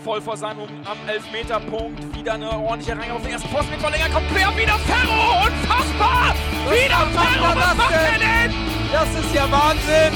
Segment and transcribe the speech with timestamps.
[0.00, 2.14] voll vor seinem am Elfmeterpunkt.
[2.16, 4.08] Wieder eine ordentliche Reihe auf den ersten Posten mit Verlänger.
[4.08, 5.46] Kommt quer, wieder Ferro!
[5.46, 6.34] Unfassbar!
[6.64, 7.56] Was wieder Ferro!
[7.56, 8.54] Was macht er denn?
[8.92, 10.12] Das ist ja Wahnsinn!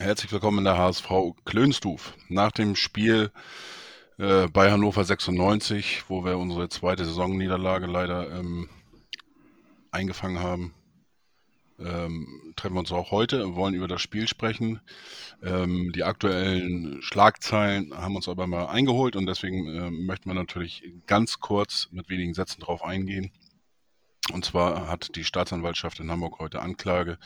[0.00, 1.08] Herzlich willkommen in der HSV
[1.44, 2.14] Klönstuf.
[2.28, 3.30] Nach dem Spiel
[4.18, 8.68] äh, bei Hannover 96, wo wir unsere zweite Saisonniederlage leider ähm,
[9.90, 10.74] eingefangen haben,
[11.84, 14.80] ähm, treffen wir uns auch heute, wollen über das Spiel sprechen.
[15.42, 20.82] Ähm, die aktuellen Schlagzeilen haben uns aber mal eingeholt und deswegen äh, möchten wir natürlich
[21.06, 23.30] ganz kurz mit wenigen Sätzen darauf eingehen.
[24.32, 27.18] Und zwar hat die Staatsanwaltschaft in Hamburg heute Anklage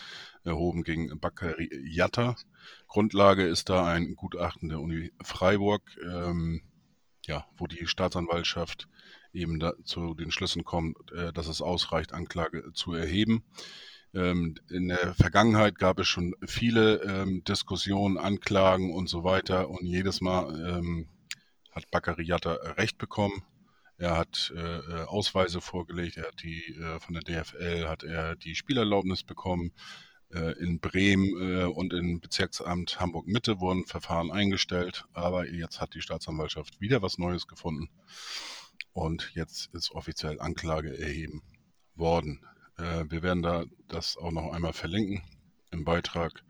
[0.42, 2.34] erhoben gegen Bakary Yatta.
[2.88, 6.62] Grundlage ist da ein Gutachten der Uni Freiburg, ähm,
[7.24, 8.88] ja, wo die Staatsanwaltschaft
[9.32, 13.44] eben zu den Schlüssen kommt, äh, dass es ausreicht, Anklage zu erheben.
[14.14, 19.84] Ähm, in der Vergangenheit gab es schon viele ähm, Diskussionen, Anklagen und so weiter und
[19.84, 21.08] jedes Mal ähm,
[21.72, 23.42] hat Baccariata Recht bekommen.
[23.98, 28.36] Er hat äh, äh, Ausweise vorgelegt, er hat die äh, von der DFL hat er
[28.36, 29.72] die Spielerlaubnis bekommen.
[30.30, 35.94] Äh, in Bremen äh, und im Bezirksamt Hamburg Mitte wurden Verfahren eingestellt, aber jetzt hat
[35.94, 37.88] die Staatsanwaltschaft wieder was Neues gefunden
[38.92, 41.42] und jetzt ist offiziell Anklage erheben
[41.94, 42.40] worden.
[42.78, 45.22] Äh, wir werden da das auch noch einmal verlinken
[45.70, 46.44] im Beitrag.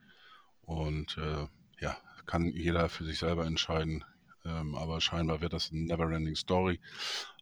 [0.63, 1.47] Und äh,
[1.81, 4.05] ja, kann jeder für sich selber entscheiden.
[4.45, 6.81] Ähm, aber scheinbar wird das eine Neverending Story.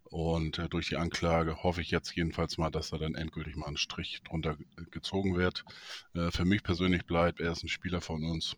[0.05, 3.67] Und äh, durch die Anklage hoffe ich jetzt jedenfalls mal, dass da dann endgültig mal
[3.67, 4.56] ein Strich drunter
[4.91, 5.65] gezogen wird.
[6.15, 8.56] Äh, für mich persönlich bleibt, er ist ein Spieler von uns.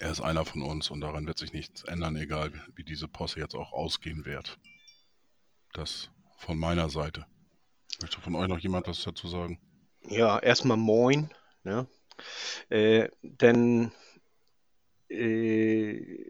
[0.00, 3.38] Er ist einer von uns und daran wird sich nichts ändern, egal wie diese Posse
[3.38, 4.58] jetzt auch ausgehen wird.
[5.74, 7.26] Das von meiner Seite.
[8.00, 9.60] Möchte von euch noch jemand was dazu sagen?
[10.08, 11.30] Ja, erstmal moin.
[11.64, 11.86] Ne?
[12.68, 13.92] Äh, denn
[15.08, 16.24] äh,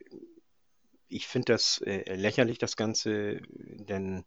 [1.08, 4.24] ich finde das äh, lächerlich, das Ganze, denn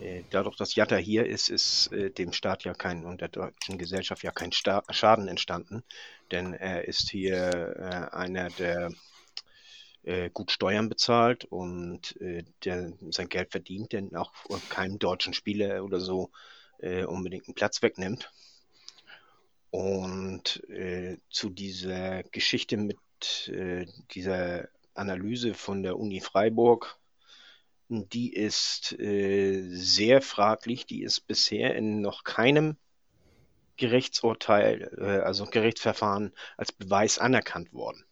[0.00, 3.78] äh, dadurch, dass Jatta hier ist, ist äh, dem Staat ja kein und der deutschen
[3.78, 5.84] Gesellschaft ja kein Sta Schaden entstanden,
[6.30, 8.90] denn er ist hier äh, einer der
[10.04, 14.32] äh, gut Steuern bezahlt und äh, der sein Geld verdient, denn auch
[14.68, 16.30] keinem deutschen Spieler oder so
[16.78, 18.30] äh, unbedingt einen Platz wegnimmt.
[19.70, 22.98] Und äh, zu dieser Geschichte mit
[23.48, 26.98] äh, dieser Analyse von der Uni Freiburg,
[27.88, 32.76] die ist äh, sehr fraglich, die ist bisher in noch keinem
[33.76, 38.04] Gerichtsurteil, äh, also Gerichtsverfahren als Beweis anerkannt worden.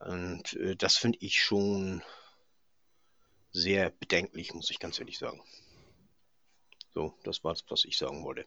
[0.00, 2.02] Und äh, das finde ich schon
[3.52, 5.40] sehr bedenklich, muss ich ganz ehrlich sagen.
[6.94, 8.46] So, das war es, was ich sagen wollte.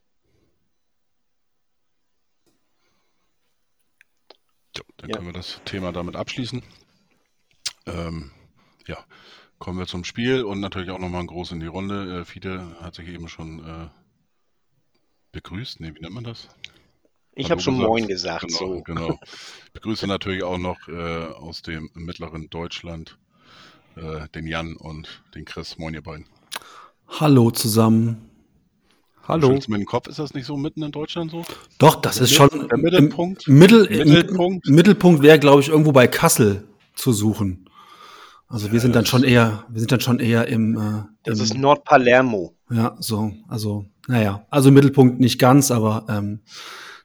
[4.75, 5.15] Ja, dann ja.
[5.15, 6.63] können wir das Thema damit abschließen.
[7.85, 8.31] Ähm,
[8.87, 9.03] ja,
[9.57, 12.21] kommen wir zum Spiel und natürlich auch nochmal ein Groß in die Runde.
[12.21, 13.89] Äh, Fiete hat sich eben schon äh,
[15.31, 15.79] begrüßt.
[15.79, 16.47] Nee, wie nennt man das?
[17.39, 17.89] Ich habe schon gesagt.
[17.89, 18.47] Moin gesagt.
[18.47, 18.81] Genau, so.
[18.81, 19.19] genau.
[19.67, 23.17] Ich begrüße natürlich auch noch äh, aus dem mittleren Deutschland
[23.95, 25.77] äh, den Jan und den Chris.
[25.77, 26.25] Moin, ihr beiden.
[27.07, 28.29] Hallo zusammen.
[29.25, 29.51] Hallo.
[29.51, 31.45] Mit dem Kopf ist das nicht so mitten in Deutschland so?
[31.77, 33.47] Doch, das ist schon der Mittelpunkt.
[33.47, 37.69] Mittel, Mittelpunkt, Mittelpunkt wäre, glaube ich, irgendwo bei Kassel zu suchen.
[38.47, 40.75] Also wir ja, sind dann schon eher, wir sind dann schon eher im.
[40.75, 42.55] Äh, das im, ist Nordpalermo.
[42.71, 46.41] Ja, so, also, naja, also Mittelpunkt nicht ganz, aber ähm,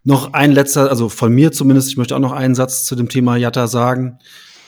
[0.04, 3.08] noch ein letzter, also von mir zumindest, ich möchte auch noch einen Satz zu dem
[3.08, 4.18] Thema Jatta sagen.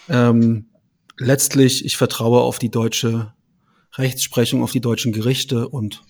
[0.09, 0.71] Ähm,
[1.19, 3.35] letztlich, ich vertraue auf die deutsche
[3.95, 6.03] Rechtsprechung, auf die deutschen Gerichte und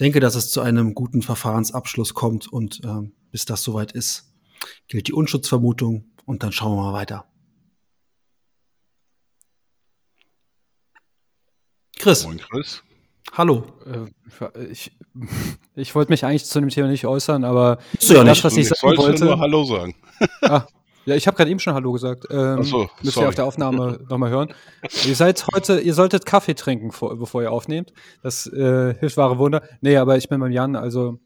[0.00, 4.32] denke, dass es zu einem guten Verfahrensabschluss kommt und ähm, bis das soweit ist,
[4.88, 7.26] gilt die Unschutzvermutung und dann schauen wir mal weiter.
[11.96, 12.24] Chris.
[12.24, 12.82] Moin, Chris.
[13.32, 13.64] Hallo.
[13.86, 14.92] Äh, ich,
[15.74, 18.44] ich wollte mich eigentlich zu dem Thema nicht äußern, aber ja das, nicht.
[18.44, 19.24] was ich sagen wollte.
[19.24, 19.94] nur Hallo sagen.
[20.42, 20.64] Ah,
[21.06, 22.26] ja, ich habe gerade eben schon Hallo gesagt.
[22.30, 24.54] Ähm, Ach so, müsst ihr auf der Aufnahme nochmal hören.
[25.04, 27.92] ihr seid heute, ihr solltet Kaffee trinken, vor, bevor ihr aufnehmt.
[28.22, 29.62] Das äh, hilft wahre Wunder.
[29.80, 31.18] Nee, aber ich bin beim Jan, also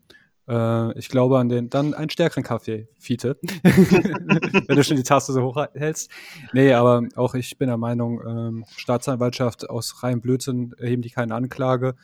[0.48, 3.38] äh, ich glaube an den, dann einen stärkeren Kaffee, Fiete.
[3.62, 6.10] Wenn du schon die Taste so hoch hältst.
[6.52, 11.34] Nee, aber auch ich bin der Meinung, ähm, Staatsanwaltschaft aus reinem Blödsinn erheben die keine
[11.34, 11.94] Anklage.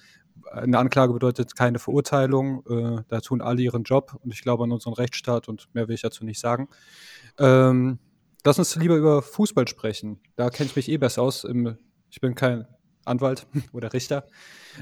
[0.50, 2.64] Eine Anklage bedeutet keine Verurteilung.
[2.69, 5.94] Äh, da tun alle ihren Job und ich glaube an unseren Rechtsstaat und mehr will
[5.94, 6.69] ich dazu nicht sagen.
[7.38, 7.99] Ähm,
[8.44, 10.20] lass uns lieber über Fußball sprechen.
[10.37, 11.44] Da kenne ich mich eh besser aus.
[11.44, 11.79] Im,
[12.11, 12.67] ich bin kein
[13.05, 14.26] Anwalt oder Richter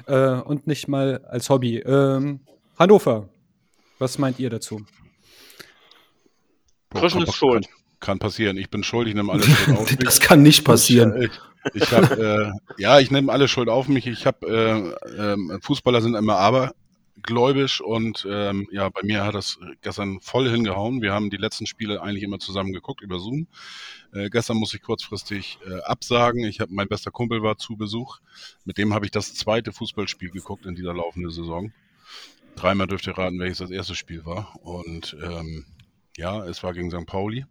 [0.07, 1.79] äh, und nicht mal als Hobby.
[1.79, 2.41] Ähm,
[2.79, 3.29] Hannover,
[4.03, 4.85] was meint ihr dazu?
[6.91, 7.67] Kröschen ist schuld.
[8.01, 8.57] Kann, kann, passieren.
[8.59, 9.99] Ich bin schuld, ich nehme alle Schuld auf mich.
[10.01, 11.23] Das kann nicht passieren.
[11.23, 11.31] Ich,
[11.75, 14.09] ich hab, äh, ja, ich nehme alle Schuld auf mich.
[14.09, 19.59] Ich habe äh, äh, Fußballer sind immer abergläubisch und ähm, ja, bei mir hat das
[19.83, 21.01] gestern voll hingehauen.
[21.01, 23.47] Wir haben die letzten Spiele eigentlich immer zusammen geguckt über Zoom.
[24.13, 26.45] Äh, gestern muss ich kurzfristig äh, absagen.
[26.45, 28.19] Ich habe mein bester Kumpel war zu Besuch.
[28.65, 31.73] Mit dem habe ich das zweite Fußballspiel geguckt in dieser laufenden Saison.
[32.57, 34.55] Dreimal dürft ihr raten, welches das erste Spiel war.
[34.63, 35.65] Und ähm,
[36.17, 37.07] ja, es war gegen St.
[37.07, 37.47] Pauli.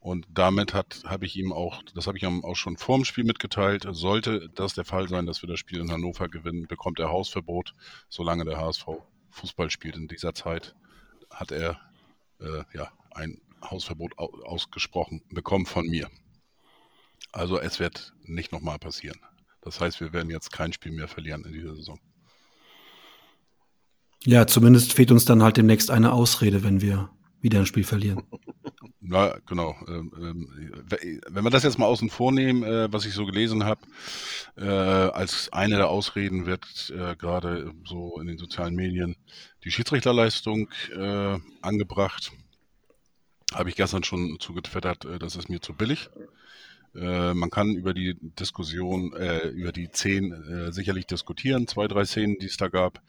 [0.00, 3.24] Und damit habe ich ihm auch, das habe ich ihm auch schon vor dem Spiel
[3.24, 7.08] mitgeteilt, sollte das der Fall sein, dass wir das Spiel in Hannover gewinnen, bekommt er
[7.08, 7.74] Hausverbot,
[8.08, 8.86] solange der HSV
[9.30, 9.96] Fußball spielt.
[9.96, 10.76] In dieser Zeit
[11.28, 11.80] hat er
[12.40, 16.08] äh, ja ein Hausverbot ausgesprochen bekommen von mir.
[17.32, 19.18] Also es wird nicht nochmal passieren.
[19.60, 21.98] Das heißt, wir werden jetzt kein Spiel mehr verlieren in dieser Saison.
[24.26, 28.24] Ja, zumindest fehlt uns dann halt demnächst eine Ausrede, wenn wir wieder ein Spiel verlieren.
[29.00, 29.76] Na, genau.
[29.86, 30.82] Ähm, ähm,
[31.28, 33.80] wenn wir das jetzt mal außen vor nehmen, äh, was ich so gelesen habe,
[34.56, 39.14] äh, als eine der Ausreden wird äh, gerade so in den sozialen Medien
[39.62, 40.68] die Schiedsrichterleistung
[41.62, 42.32] angebracht.
[43.54, 46.10] Habe ich gestern schon zugetwittert, das ist mir zu billig.
[46.98, 49.12] Man kann über die Diskussion,
[49.52, 53.02] über die zehn sicherlich diskutieren, zwei, drei Szenen, die es da gab.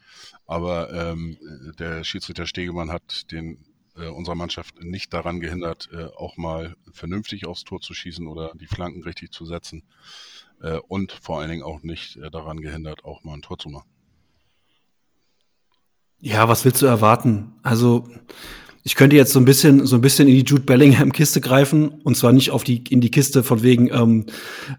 [0.46, 1.38] Aber ähm,
[1.78, 3.64] der Schiedsrichter Stegemann hat den
[3.98, 8.52] äh, unserer Mannschaft nicht daran gehindert, äh, auch mal vernünftig aufs Tor zu schießen oder
[8.54, 9.82] die Flanken richtig zu setzen.
[10.62, 13.68] Äh, und vor allen Dingen auch nicht äh, daran gehindert, auch mal ein Tor zu
[13.68, 13.88] machen.
[16.20, 17.54] Ja, was willst du erwarten?
[17.62, 18.08] Also,
[18.84, 21.88] ich könnte jetzt so ein bisschen, so ein bisschen in die Jude Bellingham Kiste greifen
[21.88, 24.26] und zwar nicht auf die, in die Kiste von wegen ähm,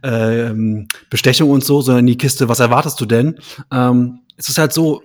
[0.03, 3.39] ähm, Bestechung und so, sondern in die Kiste, was erwartest du denn?
[3.71, 5.03] Ähm, es ist halt so,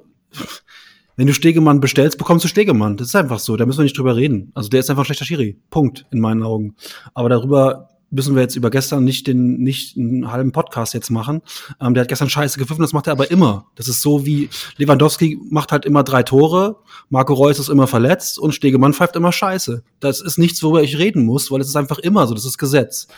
[1.17, 2.97] wenn du Stegemann bestellst, bekommst du Stegemann.
[2.97, 3.57] Das ist einfach so.
[3.57, 4.51] Da müssen wir nicht drüber reden.
[4.55, 5.59] Also der ist einfach ein schlechter Schiri.
[5.71, 6.75] Punkt, in meinen Augen.
[7.15, 11.43] Aber darüber müssen wir jetzt über gestern nicht den, nicht einen halben Podcast jetzt machen.
[11.81, 13.67] Ähm, der hat gestern scheiße gepfiffen, das macht er aber immer.
[13.75, 16.77] Das ist so wie Lewandowski macht halt immer drei Tore,
[17.09, 19.83] Marco Reus ist immer verletzt und Stegemann pfeift immer scheiße.
[20.01, 22.59] Das ist nichts, worüber ich reden muss, weil es ist einfach immer so, das ist
[22.59, 23.09] Gesetz.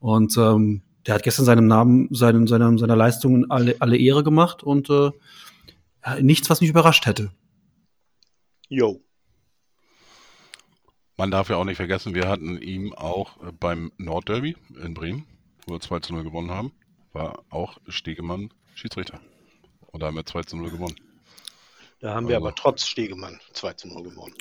[0.00, 4.62] Und ähm, der hat gestern seinem Namen, seinen, seiner, seiner Leistungen alle, alle Ehre gemacht
[4.62, 5.10] und äh,
[6.20, 7.30] nichts, was mich überrascht hätte.
[8.68, 9.00] Jo.
[11.16, 15.26] Man darf ja auch nicht vergessen, wir hatten ihm auch äh, beim Nordderby in Bremen,
[15.66, 16.72] wo wir 2 zu 0 gewonnen haben,
[17.12, 19.20] war auch Stegemann Schiedsrichter.
[19.86, 20.96] Und da haben wir 2 zu 0 gewonnen.
[22.00, 24.34] Da haben wir also, aber trotz Stegemann 2 zu 0 gewonnen.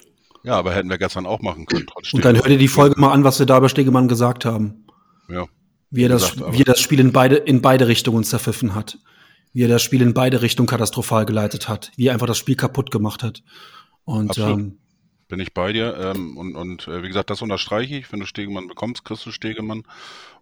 [0.44, 1.88] Ja, aber hätten wir gestern auch machen können.
[1.88, 4.46] Trotz Und dann hört ihr die Folge mal an, was wir da über Stegemann gesagt
[4.46, 4.86] haben.
[5.30, 5.48] Ja.
[5.90, 9.00] Wie er das, gesagt, wie er das Spiel in beide, in beide Richtungen zerpfiffen hat.
[9.54, 11.92] Wie er das Spiel in beide Richtungen katastrophal geleitet hat.
[11.96, 13.42] Wie er einfach das Spiel kaputt gemacht hat.
[14.04, 14.78] Und ähm,
[15.28, 15.98] bin ich bei dir.
[15.98, 18.12] Ähm, und und äh, wie gesagt, das unterstreiche ich.
[18.12, 19.84] Wenn du Stegemann bekommst, kriegst du Stegemann.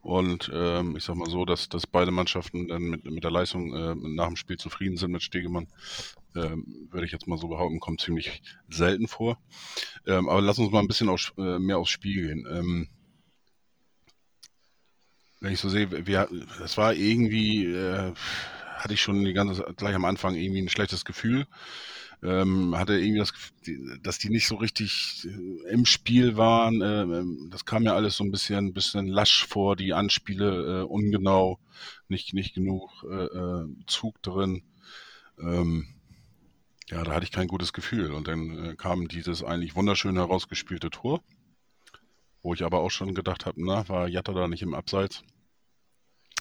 [0.01, 3.73] Und ähm, ich sag mal so, dass, dass beide Mannschaften dann mit, mit der Leistung
[3.73, 5.67] äh, nach dem Spiel zufrieden sind mit Stegemann.
[6.35, 9.37] Ähm, würde ich jetzt mal so behaupten, kommt ziemlich selten vor.
[10.05, 12.47] Ähm, aber lass uns mal ein bisschen aus, äh, mehr aufs Spiel gehen.
[12.51, 12.89] Ähm,
[15.39, 16.27] wenn ich so sehe, wir,
[16.59, 18.13] das war irgendwie, äh,
[18.75, 21.47] hatte ich schon die ganze gleich am Anfang irgendwie ein schlechtes Gefühl
[22.23, 23.33] ähm, hatte irgendwie das,
[24.01, 26.81] dass die nicht so richtig äh, im Spiel waren.
[26.81, 30.83] Äh, ähm, das kam mir alles so ein bisschen, bisschen lasch vor, die Anspiele äh,
[30.83, 31.59] ungenau,
[32.07, 34.63] nicht, nicht genug äh, äh, Zug drin.
[35.37, 35.87] Ähm,
[36.89, 38.11] ja, da hatte ich kein gutes Gefühl.
[38.11, 41.21] Und dann äh, kam dieses eigentlich wunderschön herausgespielte Tor,
[42.41, 45.23] wo ich aber auch schon gedacht habe, na, war Jatta da nicht im Abseits?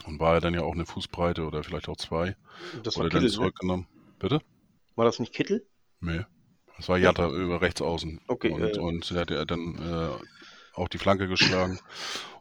[0.04, 2.36] Und war er dann ja auch eine Fußbreite oder vielleicht auch zwei?
[2.82, 3.30] Das war oder Kittel, dann ne?
[3.30, 3.86] zurückgenommen.
[3.90, 4.14] Ne?
[4.18, 4.40] Bitte?
[4.94, 5.66] War das nicht Kittel?
[6.02, 6.24] Nee.
[6.76, 7.32] Das war Jatta ja.
[7.32, 8.20] über rechts außen.
[8.26, 8.50] Okay.
[8.50, 10.24] Und, äh, und er hat ja dann äh,
[10.74, 11.78] auch die Flanke geschlagen.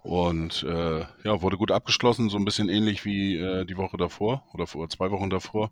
[0.04, 4.44] Und äh, ja, wurde gut abgeschlossen, so ein bisschen ähnlich wie äh, die Woche davor
[4.54, 5.72] oder vor zwei Wochen davor,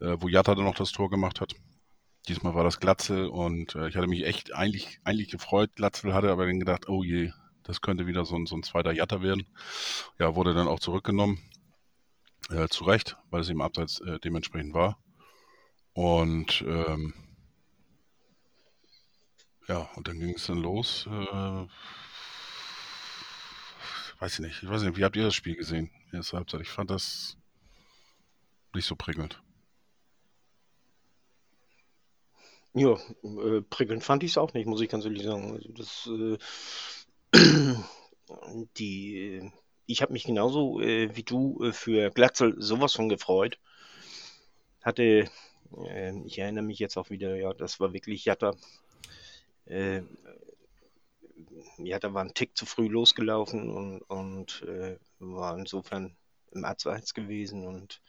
[0.00, 1.54] äh, wo Jatta dann noch das Tor gemacht hat.
[2.28, 5.70] Diesmal war das Glatzel und äh, ich hatte mich echt eigentlich, eigentlich gefreut.
[5.74, 7.30] Glatzel hatte aber dann gedacht, oh je,
[7.62, 9.46] das könnte wieder so ein, so ein zweiter Jatta werden.
[10.18, 11.38] Ja, wurde dann auch zurückgenommen.
[12.50, 14.98] Äh, zu Recht, weil es im Abseits dementsprechend war.
[15.94, 17.14] Und ähm,
[19.68, 21.06] ja, und dann ging es dann los.
[21.06, 21.66] Äh,
[24.20, 24.62] weiß ich nicht.
[24.62, 25.90] Ich weiß nicht, wie habt ihr das Spiel gesehen?
[26.12, 26.28] Ich
[26.70, 27.36] fand das
[28.74, 29.42] nicht so prickelnd.
[32.74, 35.52] Ja, äh, prickelnd fand ich es auch nicht, muss ich ganz ehrlich sagen.
[35.52, 36.38] Also das, äh,
[38.78, 39.52] die,
[39.86, 43.58] ich habe mich genauso äh, wie du äh, für Glatzel sowas von gefreut.
[44.82, 45.28] Hatte
[45.86, 48.54] äh, ich erinnere mich jetzt auch wieder, ja, das war wirklich Jatta.
[49.72, 50.02] Äh,
[51.78, 56.14] ja, da war ein Tick zu früh losgelaufen und, und äh, war insofern
[56.50, 58.02] im Abseits gewesen und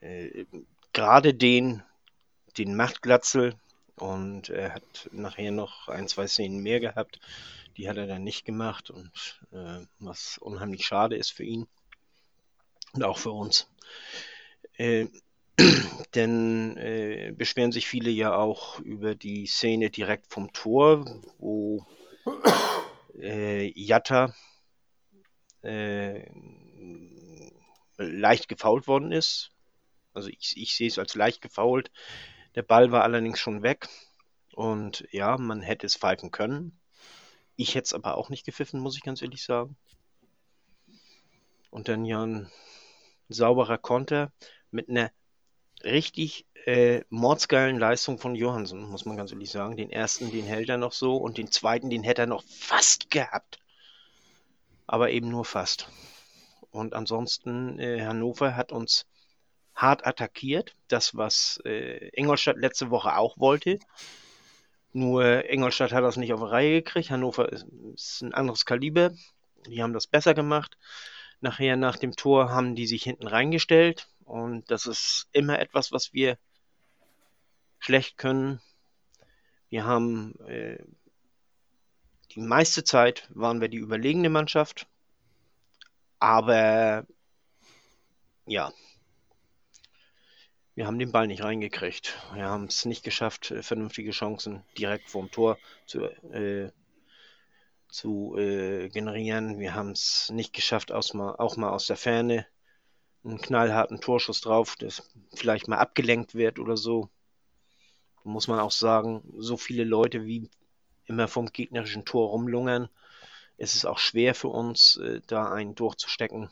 [0.00, 0.46] äh,
[0.94, 1.82] gerade den,
[2.56, 3.56] den Machtglatzel
[3.96, 7.20] und er hat nachher noch ein, zwei Szenen mehr gehabt.
[7.76, 11.68] Die hat er dann nicht gemacht und äh, was unheimlich schade ist für ihn
[12.94, 13.68] und auch für uns.
[16.14, 21.04] Denn äh, beschweren sich viele ja auch über die Szene direkt vom Tor,
[21.38, 21.86] wo
[23.18, 24.34] äh, Jatta
[25.62, 26.28] äh,
[27.96, 29.52] leicht gefault worden ist.
[30.14, 31.90] Also ich, ich sehe es als leicht gefault.
[32.54, 33.88] Der Ball war allerdings schon weg.
[34.54, 36.78] Und ja, man hätte es pfeifen können.
[37.56, 39.76] Ich hätte es aber auch nicht gepfiffen, muss ich ganz ehrlich sagen.
[41.70, 42.50] Und dann ja ein
[43.28, 44.32] sauberer Konter
[44.70, 45.12] mit einer
[45.84, 49.76] richtig äh, mordsgeilen Leistung von Johansen, muss man ganz ehrlich sagen.
[49.76, 53.10] Den ersten, den hält er noch so und den zweiten, den hätte er noch fast
[53.10, 53.58] gehabt.
[54.86, 55.88] Aber eben nur fast.
[56.70, 59.06] Und ansonsten, äh, Hannover hat uns
[59.74, 60.74] hart attackiert.
[60.88, 63.78] Das, was äh, Ingolstadt letzte Woche auch wollte.
[64.92, 67.10] Nur Ingolstadt hat das nicht auf die Reihe gekriegt.
[67.10, 69.12] Hannover ist, ist ein anderes Kaliber.
[69.66, 70.76] Die haben das besser gemacht.
[71.40, 74.08] Nachher nach dem Tor haben die sich hinten reingestellt.
[74.24, 76.38] Und das ist immer etwas, was wir
[77.78, 78.60] schlecht können.
[79.70, 80.78] Wir haben äh,
[82.34, 84.86] die meiste Zeit waren wir die überlegene Mannschaft.
[86.18, 87.06] Aber
[88.46, 88.72] ja,
[90.74, 92.16] wir haben den Ball nicht reingekriegt.
[92.34, 96.70] Wir haben es nicht geschafft, äh, vernünftige Chancen direkt vorm Tor zu, äh,
[97.90, 99.58] zu äh, generieren.
[99.58, 102.46] Wir haben es nicht geschafft, aus mal, auch mal aus der Ferne
[103.24, 107.10] einen knallharten Torschuss drauf, das vielleicht mal abgelenkt wird oder so.
[108.24, 110.50] Muss man auch sagen, so viele Leute wie
[111.04, 112.88] immer vom gegnerischen Tor rumlungern,
[113.56, 116.50] ist es auch schwer für uns, äh, da einen durchzustecken.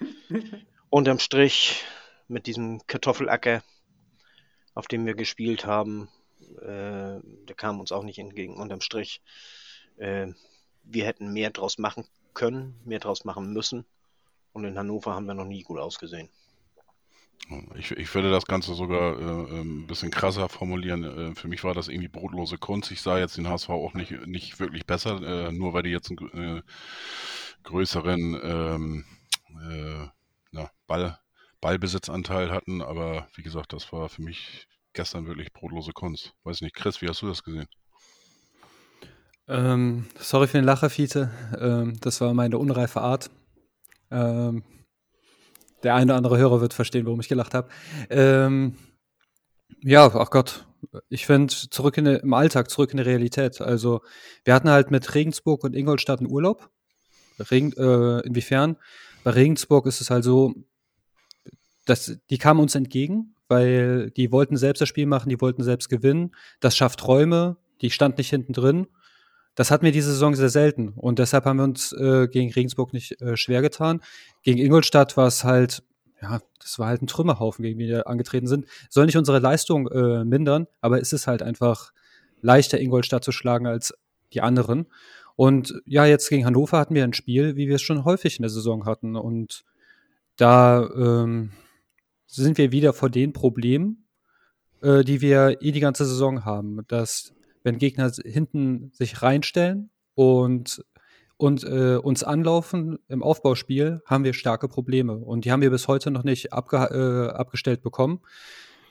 [0.90, 1.84] Unterm Strich
[2.28, 3.62] mit diesem Kartoffelacker,
[4.74, 6.08] auf dem wir gespielt haben,
[6.58, 8.56] äh, der kam uns auch nicht entgegen.
[8.56, 9.22] Unterm Strich,
[9.96, 10.28] äh,
[10.84, 12.04] wir hätten mehr draus machen
[12.34, 13.84] können, mehr draus machen müssen.
[14.52, 16.28] Und in Hannover haben wir noch nie gut ausgesehen.
[17.74, 21.32] Ich, ich würde das Ganze sogar äh, ein bisschen krasser formulieren.
[21.32, 22.90] Äh, für mich war das irgendwie brotlose Kunst.
[22.90, 26.10] Ich sah jetzt den HSV auch nicht, nicht wirklich besser, äh, nur weil die jetzt
[26.10, 26.62] einen äh,
[27.64, 29.04] größeren ähm,
[29.48, 30.06] äh,
[30.52, 31.18] na, Ball,
[31.60, 36.34] Ballbesitzanteil hatten, aber wie gesagt, das war für mich gestern wirklich brotlose Kunst.
[36.44, 37.66] Weiß nicht, Chris, wie hast du das gesehen?
[39.48, 41.30] Ähm, sorry für den Lacher, Fiete.
[41.58, 43.30] Ähm, das war meine unreife Art.
[44.10, 44.62] Ähm,
[45.82, 47.68] der eine oder andere Hörer wird verstehen, warum ich gelacht habe.
[48.08, 48.76] Ähm,
[49.80, 50.66] ja, ach Gott,
[51.08, 53.60] ich finde zurück in im Alltag, zurück in die Realität.
[53.60, 54.02] Also
[54.44, 56.70] wir hatten halt mit Regensburg und Ingolstadt einen Urlaub.
[57.50, 58.76] Regen, äh, inwiefern?
[59.24, 60.54] Bei Regensburg ist es halt so,
[61.86, 65.90] das, die kamen uns entgegen, weil die wollten selbst das Spiel machen, die wollten selbst
[65.90, 66.34] gewinnen.
[66.60, 68.86] Das schafft Räume, die stand nicht hinten drin.
[69.54, 72.94] Das hatten wir diese Saison sehr selten und deshalb haben wir uns äh, gegen Regensburg
[72.94, 74.00] nicht äh, schwer getan.
[74.42, 75.82] Gegen Ingolstadt war es halt,
[76.22, 78.64] ja, das war halt ein Trümmerhaufen, gegen den wir angetreten sind.
[78.88, 81.92] Soll nicht unsere Leistung äh, mindern, aber es ist halt einfach
[82.40, 83.92] leichter, Ingolstadt zu schlagen als
[84.32, 84.86] die anderen.
[85.36, 88.42] Und ja, jetzt gegen Hannover hatten wir ein Spiel, wie wir es schon häufig in
[88.42, 89.16] der Saison hatten.
[89.16, 89.64] Und
[90.36, 91.50] da ähm,
[92.40, 94.06] sind wir wieder vor den Problemen,
[94.80, 96.80] äh, die wir eh die ganze Saison haben.
[96.88, 100.84] Dass, wenn Gegner hinten sich reinstellen und,
[101.36, 105.16] und äh, uns anlaufen im Aufbauspiel, haben wir starke Probleme.
[105.16, 108.20] Und die haben wir bis heute noch nicht abge äh, abgestellt bekommen.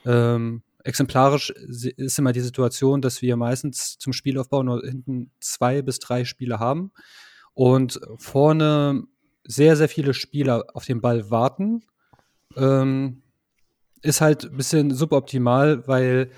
[0.06, 6.00] Ähm, exemplarisch ist immer die Situation, dass wir meistens zum Spielaufbau nur hinten zwei bis
[6.00, 6.92] drei Spiele haben
[7.54, 9.04] und vorne
[9.44, 11.84] sehr, sehr viele Spieler auf den Ball warten.
[12.56, 13.24] Ähm,
[14.02, 16.32] ist halt ein bisschen suboptimal, weil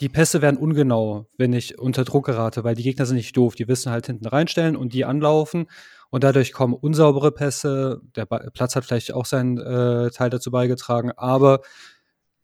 [0.00, 3.54] die Pässe werden ungenau, wenn ich unter Druck gerate, weil die Gegner sind nicht doof.
[3.54, 5.66] Die wissen halt hinten reinstellen und die anlaufen.
[6.08, 8.00] Und dadurch kommen unsaubere Pässe.
[8.16, 11.12] Der Platz hat vielleicht auch seinen äh, Teil dazu beigetragen.
[11.16, 11.60] Aber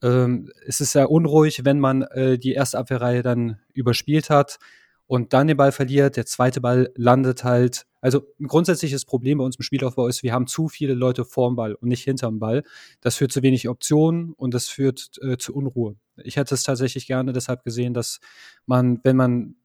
[0.03, 4.59] ähm, es ist sehr unruhig, wenn man äh, die erste Abwehrreihe dann überspielt hat
[5.07, 6.17] und dann den Ball verliert.
[6.17, 7.87] Der zweite Ball landet halt.
[8.07, 11.57] Also ein grundsätzliches Problem bei uns im Spielaufbau ist, wir haben zu viele Leute vorm
[11.57, 12.63] Ball und nicht hinterm Ball.
[13.01, 15.97] Das führt zu wenig Optionen und das führt äh, zu Unruhe.
[16.23, 18.21] Ich hätte es tatsächlich gerne deshalb gesehen, dass
[18.65, 19.57] man, wenn man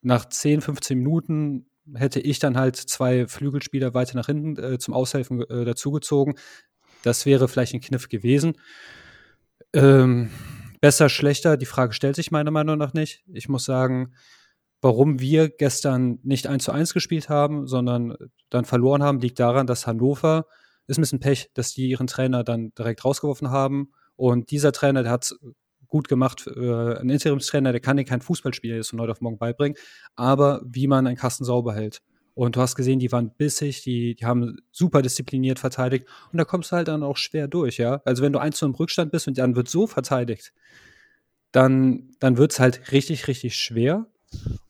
[0.00, 4.94] nach 10, 15 Minuten hätte ich dann halt zwei Flügelspieler weiter nach hinten äh, zum
[4.94, 6.36] Aushelfen äh, dazugezogen.
[7.02, 8.52] Das wäre vielleicht ein Kniff gewesen.
[9.72, 10.30] Ähm,
[10.80, 13.24] besser, schlechter, die Frage stellt sich meiner Meinung nach nicht.
[13.32, 14.12] Ich muss sagen,
[14.82, 18.14] warum wir gestern nicht 1 zu 1 gespielt haben, sondern
[18.50, 20.46] dann verloren haben, liegt daran, dass Hannover
[20.88, 23.92] ist ein bisschen Pech, dass die ihren Trainer dann direkt rausgeworfen haben.
[24.16, 25.34] Und dieser Trainer, der hat
[25.86, 29.38] gut gemacht, äh, ein Interimstrainer, der kann dir kein Fußballspiel jetzt von heute auf morgen
[29.38, 29.76] beibringen,
[30.16, 32.00] aber wie man einen Kasten sauber hält.
[32.34, 36.06] Und du hast gesehen, die waren bissig, die, die haben super diszipliniert verteidigt.
[36.32, 38.00] Und da kommst du halt dann auch schwer durch, ja.
[38.06, 40.52] Also wenn du eins zu im Rückstand bist und dann wird so verteidigt,
[41.52, 44.06] dann, dann wird es halt richtig, richtig schwer.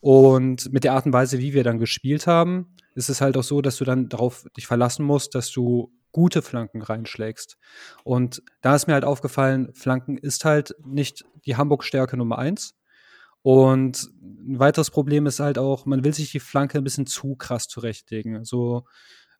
[0.00, 3.42] Und mit der Art und Weise, wie wir dann gespielt haben, ist es halt auch
[3.42, 7.56] so, dass du dann darauf dich verlassen musst, dass du gute Flanken reinschlägst.
[8.04, 12.74] Und da ist mir halt aufgefallen, Flanken ist halt nicht die Hamburg-Stärke Nummer eins.
[13.42, 17.34] Und ein weiteres Problem ist halt auch, man will sich die Flanke ein bisschen zu
[17.34, 18.36] krass zurechtlegen.
[18.36, 18.84] Also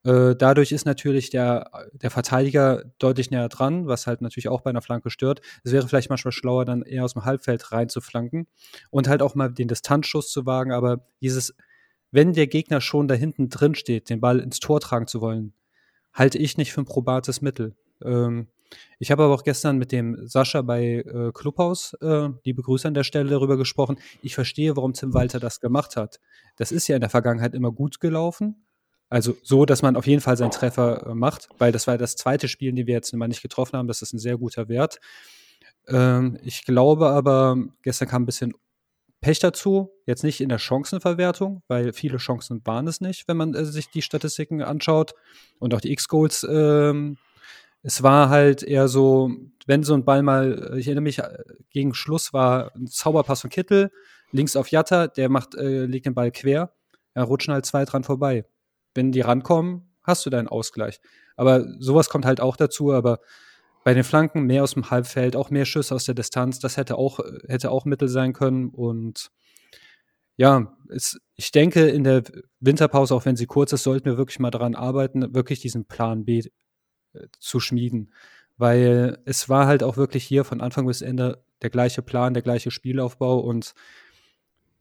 [0.04, 4.71] äh, dadurch ist natürlich der, der Verteidiger deutlich näher dran, was halt natürlich auch bei
[4.71, 5.40] einer Flanke stört.
[5.62, 8.47] Es wäre vielleicht manchmal schlauer, dann eher aus dem Halbfeld rein zu flanken
[8.90, 10.73] und halt auch mal den Distanzschuss zu wagen.
[10.73, 11.54] Aber dieses,
[12.11, 15.52] wenn der Gegner schon da hinten drin steht, den Ball ins Tor tragen zu wollen,
[16.12, 17.76] halte ich nicht für ein probates Mittel.
[18.04, 18.49] Ähm,
[18.99, 22.94] ich habe aber auch gestern mit dem Sascha bei äh, Clubhaus, äh, liebe Grüße an
[22.94, 23.99] der Stelle, darüber gesprochen.
[24.23, 26.21] Ich verstehe, warum Tim Walter das gemacht hat.
[26.56, 28.64] Das ist ja in der Vergangenheit immer gut gelaufen.
[29.12, 32.16] Also so, dass man auf jeden Fall seinen Treffer äh, macht, weil das war das
[32.16, 33.87] zweite Spiel, in dem wir jetzt mal nicht getroffen haben.
[33.87, 35.00] Das ist ein sehr guter Wert.
[35.87, 38.54] Ähm, ich glaube aber, gestern kam ein bisschen
[39.21, 43.52] Pech dazu, jetzt nicht in der Chancenverwertung, weil viele Chancen waren es nicht, wenn man
[43.52, 45.12] äh, sich die Statistiken anschaut
[45.59, 46.47] und auch die X-Goals.
[46.49, 47.19] Ähm,
[47.83, 49.31] es war halt eher so,
[49.66, 51.37] wenn so ein Ball mal, äh, ich erinnere mich, äh,
[51.69, 53.92] gegen Schluss war ein Zauberpass von Kittel,
[54.31, 56.73] links auf Jatta, der macht, äh, legt den Ball quer,
[57.14, 58.47] ja, rutschen halt zwei dran vorbei.
[58.94, 61.00] Wenn die rankommen, hast du deinen Ausgleich.
[61.37, 63.20] Aber sowas kommt halt auch dazu, aber
[63.84, 66.96] bei den Flanken mehr aus dem Halbfeld, auch mehr Schüsse aus der Distanz, das hätte
[66.96, 67.18] auch,
[67.49, 68.68] hätte auch Mittel sein können.
[68.68, 69.30] Und
[70.37, 72.22] ja, es, ich denke, in der
[72.61, 76.24] Winterpause, auch wenn sie kurz ist, sollten wir wirklich mal daran arbeiten, wirklich diesen Plan
[76.24, 76.42] B
[77.14, 78.12] äh, zu schmieden.
[78.57, 82.42] Weil es war halt auch wirklich hier von Anfang bis Ende der gleiche Plan, der
[82.42, 83.40] gleiche Spielaufbau.
[83.40, 83.74] Und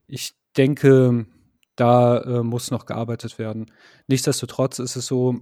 [0.07, 1.25] ich denke,
[1.75, 3.71] da äh, muss noch gearbeitet werden.
[4.07, 5.39] Nichtsdestotrotz ist es so,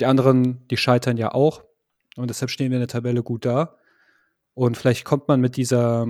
[0.00, 1.64] die anderen, die scheitern ja auch.
[2.16, 3.76] Und deshalb stehen wir in der Tabelle gut da.
[4.54, 6.06] Und vielleicht kommt man mit dieser,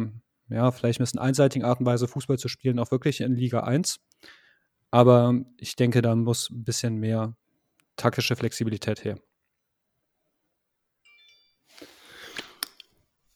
[0.48, 3.60] ja, vielleicht ein bisschen einseitigen Art und Weise Fußball zu spielen, auch wirklich in Liga
[3.60, 4.00] 1.
[4.90, 7.34] Aber ich denke, da muss ein bisschen mehr
[7.96, 9.18] taktische Flexibilität her.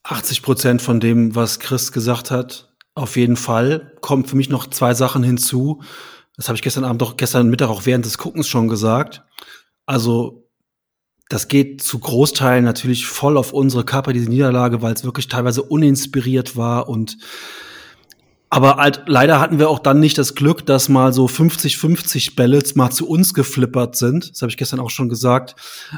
[0.03, 3.93] 80 Prozent von dem, was Chris gesagt hat, auf jeden Fall.
[4.01, 5.83] Kommen für mich noch zwei Sachen hinzu.
[6.37, 9.23] Das habe ich gestern Abend doch, gestern Mittag auch während des Guckens schon gesagt.
[9.85, 10.49] Also
[11.29, 15.63] das geht zu Großteilen natürlich voll auf unsere Kappe, diese Niederlage, weil es wirklich teilweise
[15.63, 17.19] uninspiriert war und
[18.49, 22.63] aber halt, leider hatten wir auch dann nicht das Glück, dass mal so 50-50 Bälle
[22.77, 24.31] mal zu uns geflippert sind.
[24.31, 25.57] Das habe ich gestern auch schon gesagt.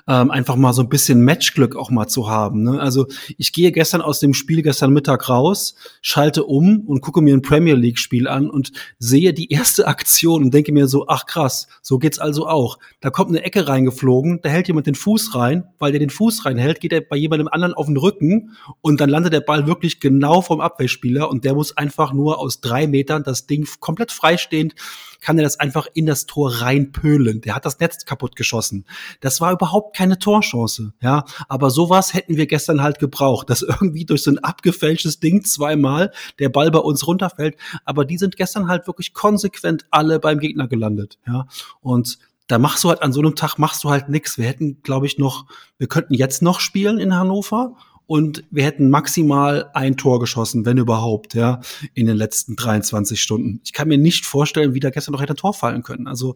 [0.08, 2.62] Ähm, einfach mal so ein bisschen Matchglück auch mal zu haben.
[2.62, 2.80] Ne?
[2.80, 3.06] Also
[3.36, 7.42] ich gehe gestern aus dem Spiel gestern Mittag raus, schalte um und gucke mir ein
[7.42, 11.98] Premier League-Spiel an und sehe die erste Aktion und denke mir so, ach krass, so
[11.98, 12.78] geht's also auch.
[13.02, 16.46] Da kommt eine Ecke reingeflogen, da hält jemand den Fuß rein, weil der den Fuß
[16.46, 20.00] reinhält, geht er bei jemandem anderen auf den Rücken und dann landet der Ball wirklich
[20.00, 24.74] genau vom Abwehrspieler und der muss einfach nur aus drei Metern das Ding komplett freistehend,
[25.20, 27.40] kann er das einfach in das Tor reinpölen.
[27.40, 28.84] Der hat das Netz kaputt geschossen.
[29.20, 31.24] Das war überhaupt keine Torchance, ja.
[31.48, 36.12] Aber sowas hätten wir gestern halt gebraucht, dass irgendwie durch so ein abgefälschtes Ding zweimal
[36.38, 37.56] der Ball bei uns runterfällt.
[37.84, 41.46] Aber die sind gestern halt wirklich konsequent alle beim Gegner gelandet, ja.
[41.80, 44.38] Und da machst du halt an so einem Tag machst du halt nichts.
[44.38, 45.44] Wir hätten, glaube ich, noch,
[45.76, 47.76] wir könnten jetzt noch spielen in Hannover
[48.08, 51.60] und wir hätten maximal ein Tor geschossen, wenn überhaupt, ja,
[51.92, 53.60] in den letzten 23 Stunden.
[53.64, 56.06] Ich kann mir nicht vorstellen, wie da gestern noch hätte ein Tor fallen können.
[56.06, 56.34] Also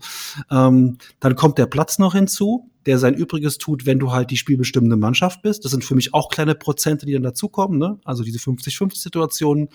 [0.50, 4.36] ähm, dann kommt der Platz noch hinzu, der sein Übriges tut, wenn du halt die
[4.36, 5.64] spielbestimmende Mannschaft bist.
[5.64, 7.98] Das sind für mich auch kleine Prozente, die dann dazukommen, ne?
[8.04, 9.70] Also diese 50-50-Situationen,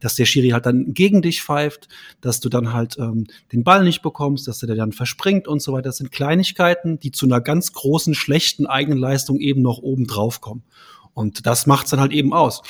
[0.00, 1.88] dass der Schiri halt dann gegen dich pfeift,
[2.22, 5.74] dass du dann halt ähm, den Ball nicht bekommst, dass der dann verspringt und so
[5.74, 5.90] weiter.
[5.90, 10.62] Das sind Kleinigkeiten, die zu einer ganz großen, schlechten Eigenleistung eben noch oben drauf kommen.
[11.14, 12.62] Und das macht's dann halt eben aus.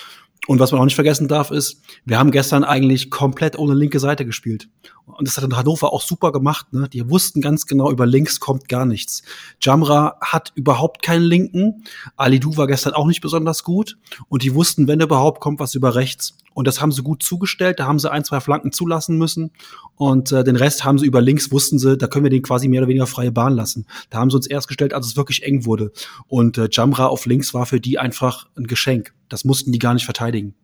[0.47, 3.99] Und was man auch nicht vergessen darf, ist, wir haben gestern eigentlich komplett ohne linke
[3.99, 4.69] Seite gespielt.
[5.07, 6.73] Und das hat in Hannover auch super gemacht.
[6.73, 6.89] Ne?
[6.89, 9.23] Die wussten ganz genau, über links kommt gar nichts.
[9.61, 11.85] Jamra hat überhaupt keinen linken.
[12.17, 13.97] Alidu war gestern auch nicht besonders gut.
[14.29, 16.37] Und die wussten, wenn überhaupt, kommt was über rechts.
[16.55, 17.81] Und das haben sie gut zugestellt.
[17.81, 19.51] Da haben sie ein, zwei Flanken zulassen müssen.
[19.97, 22.69] Und äh, den Rest haben sie über links, wussten sie, da können wir den quasi
[22.69, 23.87] mehr oder weniger freie Bahn lassen.
[24.11, 25.93] Da haben sie uns erst gestellt, als es wirklich eng wurde.
[26.27, 29.13] Und äh, Jamra auf links war für die einfach ein Geschenk.
[29.29, 30.55] Das mussten die gar nicht verteidigen.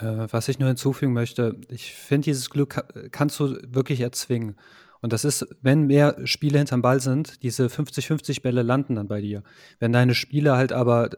[0.00, 4.56] Äh, was ich nur hinzufügen möchte, ich finde, dieses Glück kannst du wirklich erzwingen.
[5.00, 9.20] Und das ist, wenn mehr Spiele hinterm Ball sind, diese 50-50 Bälle landen dann bei
[9.20, 9.42] dir.
[9.78, 11.10] Wenn deine Spieler halt aber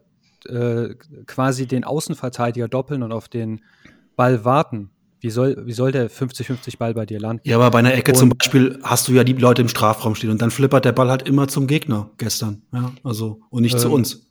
[0.46, 0.94] äh,
[1.26, 3.62] quasi den Außenverteidiger doppeln und auf den
[4.16, 7.42] Ball warten, wie soll, wie soll der 50-50 Ball bei dir landen?
[7.44, 10.14] Ja, aber bei einer Ecke und zum Beispiel hast du ja die Leute im Strafraum
[10.14, 12.62] stehen und dann flippert der Ball halt immer zum Gegner gestern.
[12.72, 14.28] Ja, also, und nicht ähm, zu uns.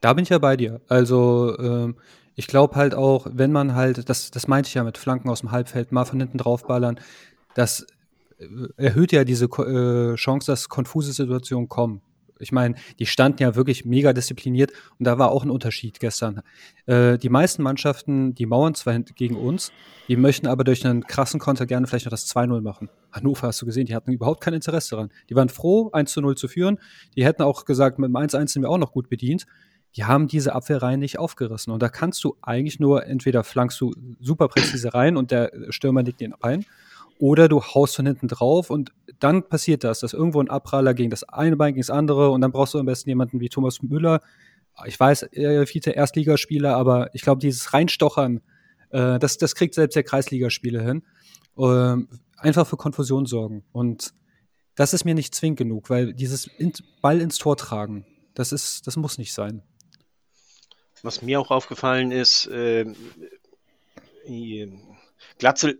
[0.00, 0.80] Da bin ich ja bei dir.
[0.88, 1.96] Also, ähm,
[2.34, 5.40] ich glaube halt auch, wenn man halt, das, das meinte ich ja mit Flanken aus
[5.40, 7.00] dem Halbfeld, mal von hinten draufballern,
[7.54, 7.86] das
[8.38, 12.02] äh, erhöht ja diese äh, Chance, dass konfuse Situationen kommen.
[12.40, 16.42] Ich meine, die standen ja wirklich mega diszipliniert und da war auch ein Unterschied gestern.
[16.86, 19.72] Äh, die meisten Mannschaften, die mauern zwar gegen uns,
[20.08, 22.88] die möchten aber durch einen krassen Konter gerne vielleicht noch das 2-0 machen.
[23.12, 25.10] Hannover hast du gesehen, die hatten überhaupt kein Interesse daran.
[25.28, 26.78] Die waren froh, 1-0 zu führen.
[27.16, 29.46] Die hätten auch gesagt, mit dem 1-1 sind wir auch noch gut bedient.
[29.96, 31.72] Die haben diese Abwehrreihen nicht aufgerissen.
[31.72, 36.02] Und da kannst du eigentlich nur, entweder flankst du super präzise rein und der Stürmer
[36.02, 36.64] legt den rein,
[37.20, 41.10] oder du haust von hinten drauf und dann passiert das, dass irgendwo ein Abpraller gegen
[41.10, 43.82] das eine Bein gegen das andere und dann brauchst du am besten jemanden wie Thomas
[43.82, 44.22] Müller.
[44.86, 48.40] Ich weiß, er viele Erstligaspieler, aber ich glaube, dieses Reinstochern,
[48.88, 51.02] äh, das, das kriegt selbst der Kreisligaspieler hin.
[51.58, 51.96] Äh,
[52.38, 53.64] einfach für Konfusion sorgen.
[53.72, 54.14] Und
[54.74, 56.48] das ist mir nicht zwingend genug, weil dieses
[57.02, 59.62] Ball ins Tor tragen, das ist, das muss nicht sein.
[61.02, 62.86] Was mir auch aufgefallen ist, äh,
[65.38, 65.78] Glatzel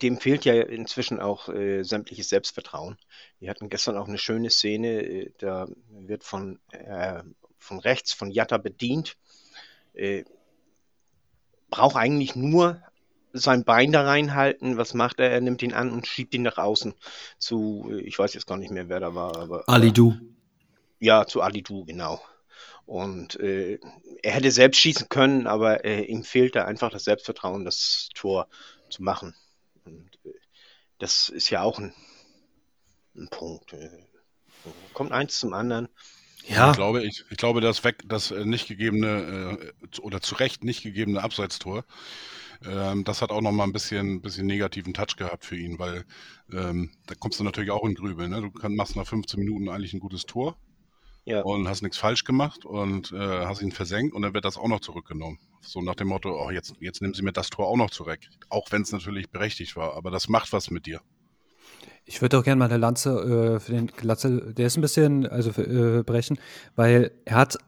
[0.00, 2.96] dem fehlt ja inzwischen auch äh, sämtliches Selbstvertrauen.
[3.38, 7.22] Wir hatten gestern auch eine schöne Szene, äh, da wird von, äh,
[7.58, 9.16] von rechts von Jatta bedient.
[9.94, 10.24] Äh,
[11.70, 12.82] braucht eigentlich nur
[13.32, 14.76] sein Bein da reinhalten.
[14.76, 15.30] Was macht er?
[15.30, 16.94] Er nimmt ihn an und schiebt ihn nach außen
[17.38, 19.36] zu, äh, ich weiß jetzt gar nicht mehr, wer da war.
[19.36, 20.14] Aber, Alidu.
[20.98, 22.20] Ja, zu Alidu, genau.
[22.86, 23.78] Und äh,
[24.22, 28.48] er hätte selbst schießen können, aber äh, ihm fehlte einfach das Selbstvertrauen, das Tor
[28.90, 29.34] zu machen.
[31.02, 31.92] Äh, das ist ja auch ein,
[33.16, 33.72] ein Punkt.
[33.72, 33.90] Äh,
[34.94, 35.88] kommt eins zum anderen.
[36.48, 36.70] Ja.
[36.70, 40.82] Ich glaube, ich, ich glaube, das weg, das äh, nicht gegebene oder zu Recht nicht
[40.82, 41.84] gegebene Abseitstor,
[42.64, 46.04] ähm, das hat auch noch mal ein bisschen, bisschen negativen Touch gehabt für ihn, weil
[46.52, 48.28] ähm, da kommst du natürlich auch in Grübel.
[48.28, 48.40] Ne?
[48.40, 50.56] Du kann, machst nach 15 Minuten eigentlich ein gutes Tor
[51.24, 51.42] ja.
[51.42, 54.68] und hast nichts falsch gemacht und äh, hast ihn versenkt und dann wird das auch
[54.68, 55.38] noch zurückgenommen.
[55.64, 58.20] So nach dem Motto, oh, jetzt, jetzt nehmen sie mir das Tor auch noch zurück.
[58.50, 61.00] Auch wenn es natürlich berechtigt war, aber das macht was mit dir.
[62.04, 65.26] Ich würde auch gerne mal eine Lanze äh, für den Glatzel, der ist ein bisschen,
[65.26, 66.38] also äh, brechen,
[66.74, 67.58] weil er hat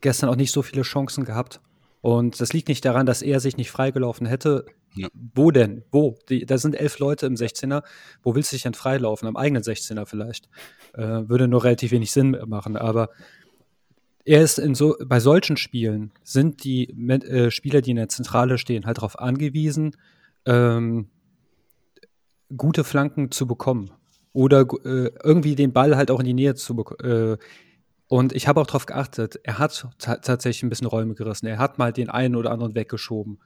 [0.00, 1.60] gestern auch nicht so viele Chancen gehabt.
[2.00, 4.66] Und das liegt nicht daran, dass er sich nicht freigelaufen hätte.
[4.94, 5.08] Ja.
[5.12, 5.84] Wo denn?
[5.92, 6.18] Wo?
[6.28, 7.82] Die, da sind elf Leute im 16er.
[8.22, 9.28] Wo willst du dich denn freilaufen?
[9.28, 10.48] Am eigenen 16er vielleicht.
[10.94, 12.76] Äh, würde nur relativ wenig Sinn machen.
[12.76, 13.10] Aber
[14.24, 18.58] er ist in so, bei solchen Spielen sind die äh, Spieler, die in der Zentrale
[18.58, 19.96] stehen, halt darauf angewiesen,
[20.46, 21.08] ähm,
[22.56, 23.90] gute Flanken zu bekommen.
[24.32, 27.34] Oder äh, irgendwie den Ball halt auch in die Nähe zu bekommen.
[27.34, 27.36] Äh,
[28.06, 31.46] und ich habe auch darauf geachtet, er hat tatsächlich ein bisschen Räume gerissen.
[31.46, 33.38] Er hat mal den einen oder anderen weggeschoben.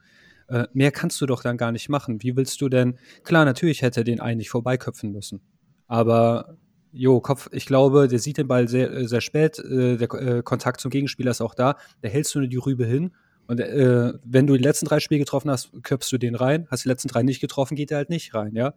[0.49, 2.21] Äh, mehr kannst du doch dann gar nicht machen.
[2.21, 2.97] Wie willst du denn?
[3.23, 5.41] Klar, natürlich hätte er den einen nicht vorbeiköpfen müssen.
[5.87, 6.57] Aber
[6.97, 9.59] Jo, Kopf, ich glaube, der sieht den Ball sehr, äh, sehr spät.
[9.59, 11.75] Äh, der äh, Kontakt zum Gegenspieler ist auch da.
[12.01, 13.11] Da hältst du nur die Rübe hin.
[13.45, 16.67] Und äh, wenn du die letzten drei Spiele getroffen hast, köpfst du den rein.
[16.69, 18.73] Hast die letzten drei nicht getroffen, geht er halt nicht rein, ja.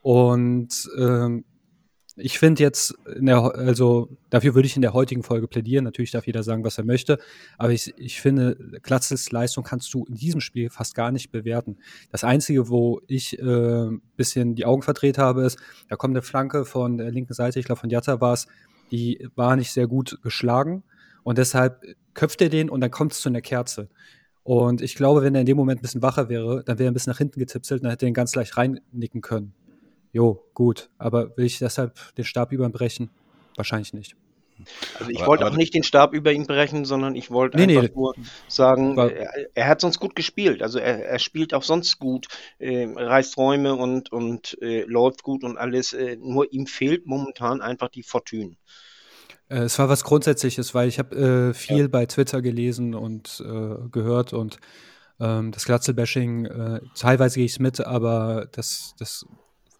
[0.00, 1.44] Und ähm,
[2.18, 5.84] ich finde jetzt, der, also dafür würde ich in der heutigen Folge plädieren.
[5.84, 7.18] Natürlich darf jeder sagen, was er möchte.
[7.58, 11.76] Aber ich, ich finde, Glatzels Leistung kannst du in diesem Spiel fast gar nicht bewerten.
[12.10, 16.64] Das Einzige, wo ich äh, bisschen die Augen verdreht habe, ist, da kommt eine Flanke
[16.64, 18.46] von der linken Seite, ich glaube von Jatta war es,
[18.90, 20.84] die war nicht sehr gut geschlagen.
[21.22, 21.82] Und deshalb
[22.14, 23.88] köpft er den und dann kommt es zu einer Kerze.
[24.42, 26.92] Und ich glaube, wenn er in dem Moment ein bisschen wacher wäre, dann wäre er
[26.92, 29.52] ein bisschen nach hinten getipselt und dann hätte er ihn ganz leicht reinnicken können
[30.16, 33.10] jo, gut, aber will ich deshalb den Stab über ihn brechen?
[33.54, 34.16] Wahrscheinlich nicht.
[34.98, 37.82] Also ich wollte auch nicht den Stab über ihn brechen, sondern ich wollte nee, einfach
[37.82, 38.14] nee, nur
[38.48, 40.62] sagen, er, er, hat sonst gut gespielt.
[40.62, 45.44] Also er, er spielt auch sonst gut, äh, reißt Räume und, und äh, läuft gut
[45.44, 45.92] und alles.
[45.92, 48.56] Äh, nur ihm fehlt momentan einfach die Fortune.
[49.50, 51.88] Äh, es war was Grundsätzliches, weil ich habe äh, viel ja.
[51.88, 54.58] bei Twitter gelesen und äh, gehört und
[55.20, 59.26] ähm, das Glatzelbashing, teilweise gehe ich es mit, aber das, das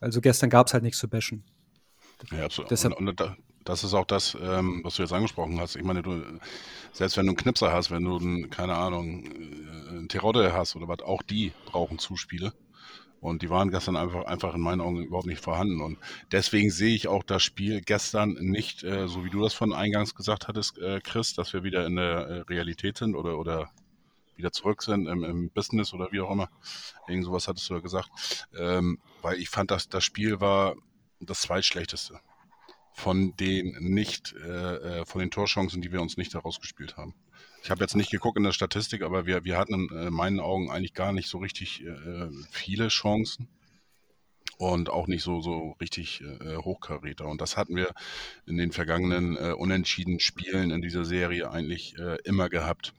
[0.06, 1.42] also gestern gab es halt nichts zu bashen.
[2.30, 2.70] Ja, absolut.
[2.70, 5.74] Deshalb, und, und das ist auch das, ähm, was du jetzt angesprochen hast.
[5.74, 6.22] Ich meine, du,
[6.92, 10.76] selbst wenn du einen Knipser hast, wenn du einen, keine Ahnung, äh, einen Terodde hast
[10.76, 12.52] oder was, auch die brauchen Zuspiele.
[13.20, 15.80] Und die waren gestern einfach, einfach in meinen Augen überhaupt nicht vorhanden.
[15.80, 15.98] Und
[16.30, 20.14] deswegen sehe ich auch das Spiel gestern nicht, äh, so wie du das von eingangs
[20.14, 23.70] gesagt hattest, äh, Chris, dass wir wieder in der äh, Realität sind oder, oder
[24.36, 26.50] wieder zurück sind im, im Business oder wie auch immer.
[27.08, 28.46] Irgend sowas hattest du ja gesagt.
[28.56, 30.76] Ähm, weil ich fand, dass das Spiel war
[31.20, 32.20] das zweitschlechteste
[32.92, 37.14] von den nicht, äh, äh, von den Torchancen, die wir uns nicht herausgespielt haben.
[37.62, 40.70] Ich habe jetzt nicht geguckt in der Statistik, aber wir, wir hatten in meinen Augen
[40.70, 43.48] eigentlich gar nicht so richtig äh, viele Chancen
[44.56, 47.26] und auch nicht so, so richtig äh, Hochkaräter.
[47.26, 47.92] Und das hatten wir
[48.46, 52.94] in den vergangenen äh, unentschieden Spielen in dieser Serie eigentlich äh, immer gehabt.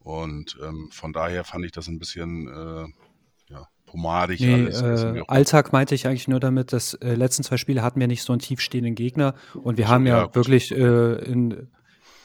[0.00, 4.82] Und ähm, von daher fand ich das ein bisschen äh, ja, pomadig Nee, alles.
[4.82, 8.22] Äh, Alltag meinte ich eigentlich nur damit, dass äh, letzten zwei Spiele hatten wir nicht
[8.22, 11.68] so einen tiefstehenden Gegner und wir haben ja, ja, wirklich äh, in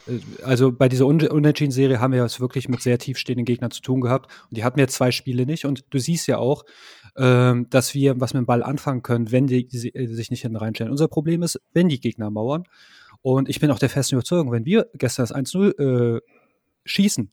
[0.07, 3.81] äh, also bei dieser Un Unentschieden-Serie haben wir es wirklich mit sehr tiefstehenden Gegnern zu
[3.81, 6.63] tun gehabt und die hatten wir zwei Spiele nicht und du siehst ja auch,
[7.15, 10.41] ähm, dass wir was mit dem Ball anfangen können, wenn die, die äh, sich nicht
[10.41, 10.91] hinten reinstellen.
[10.91, 12.65] Unser Problem ist, wenn die Gegner mauern
[13.21, 16.21] und ich bin auch der festen Überzeugung, wenn wir gestern das 1-0 äh,
[16.85, 17.31] schießen,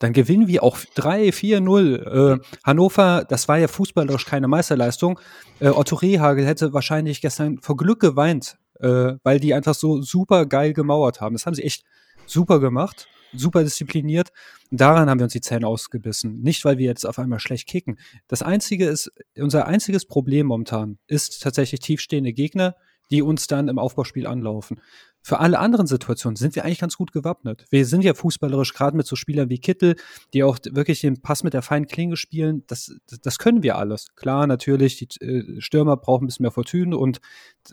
[0.00, 2.40] dann gewinnen wir auch 3, 4, 0.
[2.42, 5.20] Äh, Hannover, das war ja fußballerisch keine Meisterleistung.
[5.60, 10.46] Äh, Otto Rehagel hätte wahrscheinlich gestern vor Glück geweint, äh, weil die einfach so super
[10.46, 11.34] geil gemauert haben.
[11.34, 11.84] Das haben sie echt
[12.26, 14.30] super gemacht, super diszipliniert.
[14.70, 16.40] Daran haben wir uns die Zähne ausgebissen.
[16.40, 17.98] Nicht, weil wir jetzt auf einmal schlecht kicken.
[18.26, 22.74] Das einzige ist, unser einziges Problem momentan ist tatsächlich tiefstehende Gegner,
[23.10, 24.80] die uns dann im Aufbauspiel anlaufen.
[25.22, 27.66] Für alle anderen Situationen sind wir eigentlich ganz gut gewappnet.
[27.70, 29.96] Wir sind ja fußballerisch gerade mit so Spielern wie Kittel,
[30.32, 32.64] die auch wirklich den Pass mit der feinen Klinge spielen.
[32.68, 34.14] Das, das, können wir alles.
[34.16, 37.20] Klar, natürlich, die äh, Stürmer brauchen ein bisschen mehr Fortune und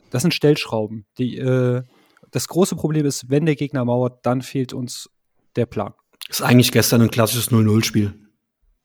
[0.10, 1.06] das sind Stellschrauben.
[1.18, 1.84] Die, äh,
[2.32, 5.10] das große Problem ist, wenn der Gegner mauert, dann fehlt uns
[5.56, 5.94] der Plan.
[6.30, 8.14] Ist eigentlich gestern ein klassisches 0-0-Spiel.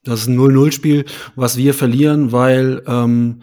[0.05, 3.43] Das ist ein 0-0-Spiel, was wir verlieren, weil ähm,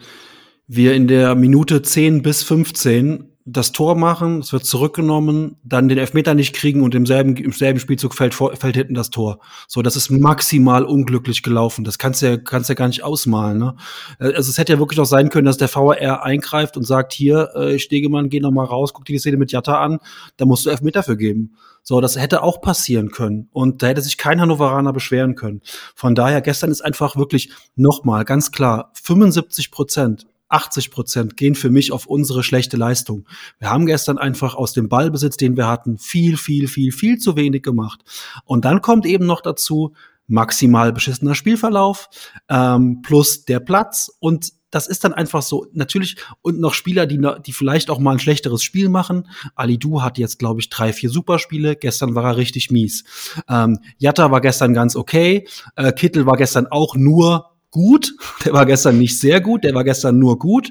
[0.66, 5.98] wir in der Minute 10 bis 15 das Tor machen, es wird zurückgenommen, dann den
[5.98, 9.40] Elfmeter nicht kriegen und im selben, im selben Spielzug fällt, fällt hinten das Tor.
[9.66, 11.82] So, das ist maximal unglücklich gelaufen.
[11.84, 13.58] Das kannst du ja, kannst ja gar nicht ausmalen.
[13.58, 13.76] Ne?
[14.20, 17.12] Äh, Also es hätte ja wirklich auch sein können, dass der VAR eingreift und sagt,
[17.12, 19.98] hier, äh, Stegemann, geh noch mal raus, guck dir die Szene mit Jatta an,
[20.36, 21.56] da musst du Elfmeter für geben.
[21.82, 23.48] So, das hätte auch passieren können.
[23.52, 25.62] Und da hätte sich kein Hannoveraner beschweren können.
[25.94, 31.70] Von daher, gestern ist einfach wirklich nochmal ganz klar, 75 Prozent 80 Prozent gehen für
[31.70, 33.26] mich auf unsere schlechte Leistung.
[33.58, 37.36] Wir haben gestern einfach aus dem Ballbesitz, den wir hatten, viel, viel, viel, viel zu
[37.36, 38.02] wenig gemacht.
[38.44, 39.94] Und dann kommt eben noch dazu
[40.26, 42.08] maximal beschissener Spielverlauf
[42.48, 47.20] ähm, plus der Platz und das ist dann einfach so natürlich und noch Spieler, die
[47.44, 49.28] die vielleicht auch mal ein schlechteres Spiel machen.
[49.54, 51.76] Ali Du hat jetzt glaube ich drei, vier Superspiele.
[51.76, 53.04] Gestern war er richtig mies.
[53.48, 55.46] Ähm, Jatta war gestern ganz okay.
[55.74, 58.14] Äh, Kittel war gestern auch nur gut.
[58.44, 60.70] Der war gestern nicht sehr gut, der war gestern nur gut.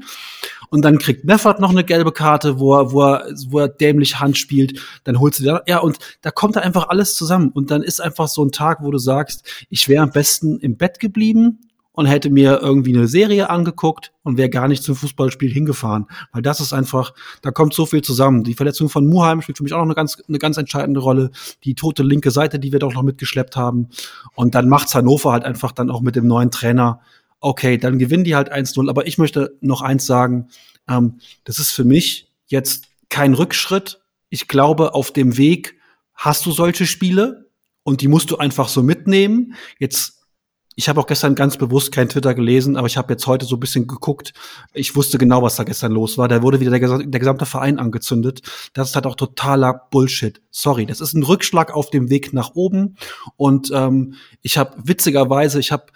[0.70, 4.20] Und dann kriegt Meffert noch eine gelbe Karte, wo er, wo er, wo er dämlich
[4.20, 4.80] Hand spielt.
[5.04, 7.50] Dann holst du da, ja, und da kommt da einfach alles zusammen.
[7.50, 10.78] Und dann ist einfach so ein Tag, wo du sagst, ich wäre am besten im
[10.78, 11.60] Bett geblieben
[11.92, 16.06] und hätte mir irgendwie eine Serie angeguckt und wäre gar nicht zum Fußballspiel hingefahren.
[16.32, 18.44] Weil das ist einfach, da kommt so viel zusammen.
[18.44, 21.32] Die Verletzung von Muheim spielt für mich auch noch eine ganz, eine ganz entscheidende Rolle.
[21.64, 23.90] Die tote linke Seite, die wir doch noch mitgeschleppt haben.
[24.36, 27.02] Und dann macht's Hannover halt einfach dann auch mit dem neuen Trainer.
[27.42, 28.90] Okay, dann gewinnen die halt 1-0.
[28.90, 30.48] Aber ich möchte noch eins sagen.
[30.88, 34.00] Ähm, das ist für mich jetzt kein Rückschritt.
[34.30, 35.76] Ich glaube, auf dem Weg
[36.14, 37.50] hast du solche Spiele
[37.84, 39.56] und die musst du einfach so mitnehmen.
[39.80, 40.19] Jetzt
[40.80, 43.58] ich habe auch gestern ganz bewusst kein Twitter gelesen, aber ich habe jetzt heute so
[43.58, 44.32] ein bisschen geguckt.
[44.74, 46.30] Ich wusste genau, was da gestern los war.
[46.30, 48.44] Da wurde wieder der, der gesamte Verein angezündet.
[48.72, 50.42] Das ist halt auch totaler Bullshit.
[50.52, 52.96] Sorry, das ist ein Rückschlag auf dem Weg nach oben.
[53.36, 55.88] Und ähm, ich habe witzigerweise, ich habe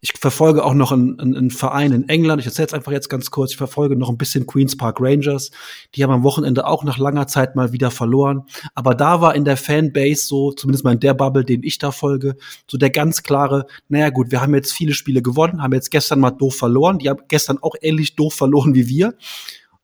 [0.00, 2.40] ich verfolge auch noch einen, einen, einen Verein in England.
[2.40, 3.50] Ich erzähle es einfach jetzt ganz kurz.
[3.50, 5.50] Ich verfolge noch ein bisschen Queens Park Rangers.
[5.94, 8.44] Die haben am Wochenende auch nach langer Zeit mal wieder verloren.
[8.76, 11.90] Aber da war in der Fanbase so, zumindest mal in der Bubble, den ich da
[11.90, 12.36] folge,
[12.68, 16.20] so der ganz klare, naja gut, wir haben jetzt viele Spiele gewonnen, haben jetzt gestern
[16.20, 16.98] mal doof verloren.
[16.98, 19.14] Die haben gestern auch ähnlich doof verloren wie wir.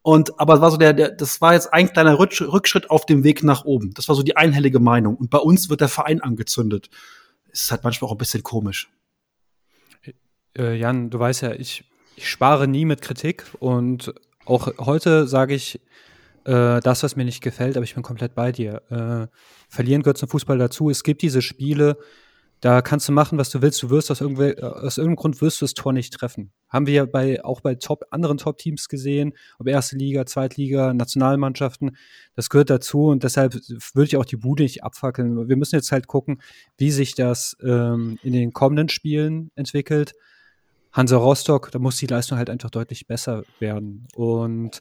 [0.03, 3.25] Und aber war so der, der, das war jetzt ein kleiner Rücksch- Rückschritt auf dem
[3.25, 3.95] Weg nach oben.
[3.95, 5.17] Das war so die einhellige Meinung.
[5.17, 6.89] Und bei uns wird der Verein angezündet.
[7.51, 8.91] Ist halt manchmal auch ein bisschen komisch.
[10.57, 11.85] Äh, Jan, du weißt ja, ich,
[12.17, 14.15] ich spare nie mit Kritik und
[14.47, 15.81] auch heute sage ich
[16.45, 18.83] äh, das, was mir nicht gefällt, aber ich bin komplett bei dir.
[18.91, 19.27] Äh,
[19.69, 20.91] verlieren gehört zum Fußball dazu.
[20.91, 21.97] Es gibt diese Spiele,
[22.61, 23.83] da kannst du machen, was du willst.
[23.83, 26.53] Du wirst aus, irgendwel- aus irgendeinem Grund wirst du das Tor nicht treffen.
[26.69, 31.97] Haben wir ja bei, auch bei Top, anderen Top-Teams gesehen, ob erste Liga, Zweitliga, Nationalmannschaften.
[32.37, 35.49] Das gehört dazu und deshalb würde ich auch die Bude nicht abfackeln.
[35.49, 36.41] Wir müssen jetzt halt gucken,
[36.79, 40.13] wie sich das ähm, in den kommenden Spielen entwickelt.
[40.95, 44.09] Hansa Rostock, da muss die Leistung halt einfach deutlich besser werden.
[44.15, 44.81] Und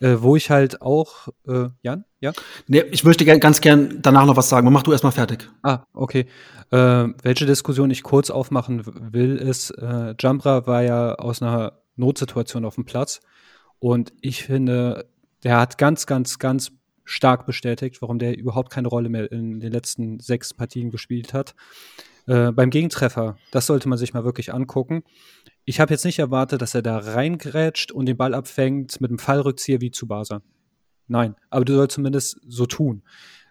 [0.00, 2.32] Äh, wo ich halt auch, äh, Jan, ja?
[2.66, 4.70] Nee, ich möchte gern, ganz gern danach noch was sagen.
[4.72, 5.48] Mach du erstmal fertig.
[5.62, 6.26] Ah, okay.
[6.72, 12.64] Äh, welche Diskussion ich kurz aufmachen will, ist, äh, Jambra war ja aus einer Notsituation
[12.64, 13.20] auf dem Platz.
[13.78, 15.08] Und ich finde,
[15.44, 16.72] der hat ganz, ganz, ganz
[17.04, 21.54] stark bestätigt, warum der überhaupt keine Rolle mehr in den letzten sechs Partien gespielt hat.
[22.26, 25.02] Äh, beim Gegentreffer, das sollte man sich mal wirklich angucken.
[25.64, 29.18] Ich habe jetzt nicht erwartet, dass er da reingrätscht und den Ball abfängt mit einem
[29.18, 30.42] Fallrückzieher wie zu Basa.
[31.06, 33.02] Nein, aber du sollst zumindest so tun.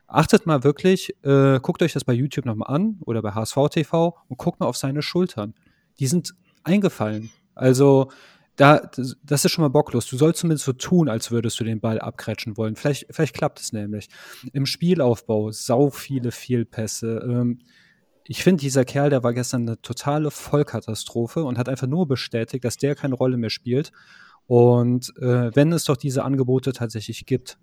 [0.08, 4.18] Achtet mal wirklich, äh, guckt euch das bei YouTube nochmal an oder bei HSV TV
[4.28, 5.54] und guckt mal auf seine Schultern.
[6.00, 6.34] Die sind
[6.64, 7.30] eingefallen.
[7.56, 8.10] Also,
[8.56, 8.92] da,
[9.24, 10.08] das ist schon mal bocklos.
[10.08, 12.76] Du sollst zumindest so tun, als würdest du den Ball abkretschen wollen.
[12.76, 14.10] Vielleicht, vielleicht klappt es nämlich.
[14.52, 17.26] Im Spielaufbau sau viele Fehlpässe.
[17.28, 17.60] Ähm,
[18.26, 22.64] ich finde, dieser Kerl, der war gestern eine totale Vollkatastrophe und hat einfach nur bestätigt,
[22.64, 23.92] dass der keine Rolle mehr spielt.
[24.48, 27.58] Und äh, wenn es doch diese Angebote tatsächlich gibt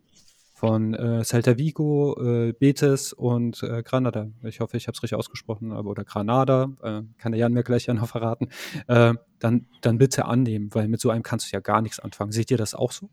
[0.55, 5.19] von äh, Celta Vigo, äh, Betis und äh, Granada, ich hoffe, ich habe es richtig
[5.19, 8.49] ausgesprochen, aber oder Granada, äh, kann der Jan mir gleich ja noch verraten,
[8.87, 12.33] äh, dann, dann bitte annehmen, weil mit so einem kannst du ja gar nichts anfangen.
[12.33, 13.09] Seht ihr das auch so?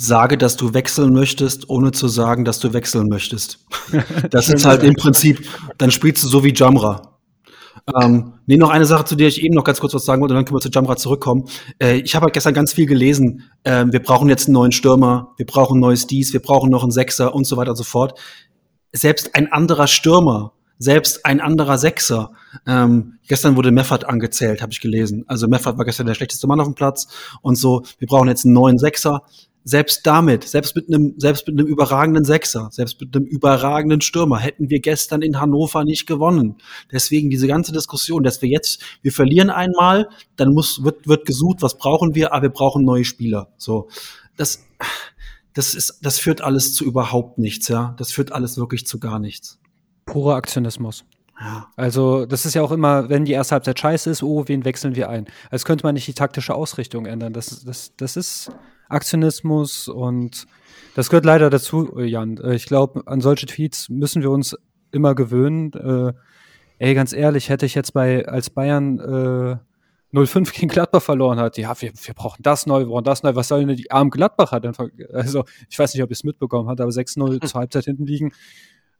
[0.00, 3.66] sage, dass du wechseln möchtest, ohne zu sagen, dass du wechseln möchtest.
[4.30, 5.46] Das ist halt im Prinzip,
[5.78, 7.18] dann spielst du so wie Jamra.
[8.00, 10.34] Ähm, nee, noch eine Sache, zu der ich eben noch ganz kurz was sagen wollte,
[10.34, 11.44] und dann können wir zu Jamra zurückkommen.
[11.78, 13.50] Äh, ich habe halt gestern ganz viel gelesen.
[13.62, 16.82] Äh, wir brauchen jetzt einen neuen Stürmer, wir brauchen ein neues Dies, wir brauchen noch
[16.82, 18.18] einen Sechser und so weiter und so fort.
[18.92, 22.32] Selbst ein anderer Stürmer, selbst ein anderer Sechser.
[22.66, 25.24] Ähm, gestern wurde Meffert angezählt, habe ich gelesen.
[25.26, 27.08] Also Meffert war gestern der schlechteste Mann auf dem Platz
[27.42, 27.82] und so.
[27.98, 29.22] Wir brauchen jetzt einen neuen Sechser
[29.68, 34.38] selbst damit, selbst mit einem, selbst mit einem überragenden Sechser, selbst mit einem überragenden Stürmer
[34.38, 36.56] hätten wir gestern in Hannover nicht gewonnen.
[36.90, 41.60] Deswegen diese ganze Diskussion, dass wir jetzt, wir verlieren einmal, dann muss, wird, wird gesucht,
[41.60, 43.48] was brauchen wir, aber wir brauchen neue Spieler.
[43.58, 43.88] So.
[44.38, 44.64] Das,
[45.52, 47.94] das ist, das führt alles zu überhaupt nichts, ja.
[47.98, 49.58] Das führt alles wirklich zu gar nichts.
[50.06, 51.04] Purer Aktionismus.
[51.38, 51.66] Ja.
[51.76, 54.96] Also, das ist ja auch immer, wenn die erste Halbzeit scheiße ist, oh, wen wechseln
[54.96, 55.26] wir ein?
[55.50, 57.34] Als könnte man nicht die taktische Ausrichtung ändern.
[57.34, 58.50] Das, das, das ist
[58.88, 60.46] Aktionismus und
[60.94, 62.38] das gehört leider dazu, Jan.
[62.38, 64.56] Äh, ich glaube, an solche Tweets müssen wir uns
[64.90, 65.72] immer gewöhnen.
[65.72, 66.12] Äh,
[66.78, 69.56] ey, ganz ehrlich, hätte ich jetzt bei, als Bayern äh,
[70.26, 73.34] 05 gegen Gladbach verloren hat, ja, wir, wir brauchen das neu, wir brauchen das neu,
[73.34, 74.72] was soll denn die armen Gladbacher denn?
[75.12, 78.32] Also, ich weiß nicht, ob ihr es mitbekommen habt, aber 6-0 zur Halbzeit hinten liegen.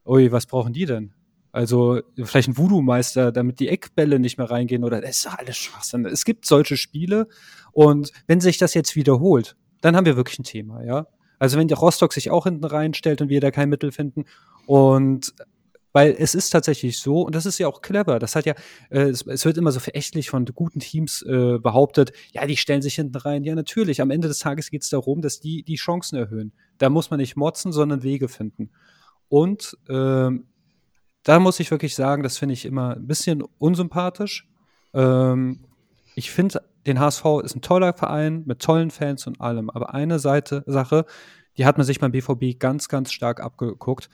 [0.04, 1.12] Ui, was brauchen die denn?
[1.50, 6.04] Also vielleicht ein Voodoo-Meister, damit die Eckbälle nicht mehr reingehen oder das ist alles Schwachsinn.
[6.04, 7.26] Es gibt solche Spiele
[7.72, 11.06] und wenn sich das jetzt wiederholt, dann haben wir wirklich ein Thema, ja.
[11.38, 14.24] Also wenn der Rostock sich auch hinten reinstellt und wir da kein Mittel finden
[14.66, 15.34] und
[15.92, 18.54] weil es ist tatsächlich so, und das ist ja auch clever, das hat ja,
[18.90, 22.82] äh, es, es, wird immer so verächtlich von guten Teams äh, behauptet, ja, die stellen
[22.82, 23.42] sich hinten rein.
[23.42, 26.52] Ja, natürlich, am Ende des Tages geht es darum, dass die die Chancen erhöhen.
[26.76, 28.70] Da muss man nicht motzen, sondern Wege finden.
[29.28, 30.46] Und ähm,
[31.22, 34.46] da muss ich wirklich sagen, das finde ich immer ein bisschen unsympathisch.
[34.94, 35.64] Ähm,
[36.14, 39.70] ich finde den HSV ist ein toller Verein mit tollen Fans und allem.
[39.70, 41.04] Aber eine Seite, Sache,
[41.56, 44.08] die hat man sich beim BVB ganz, ganz stark abgeguckt.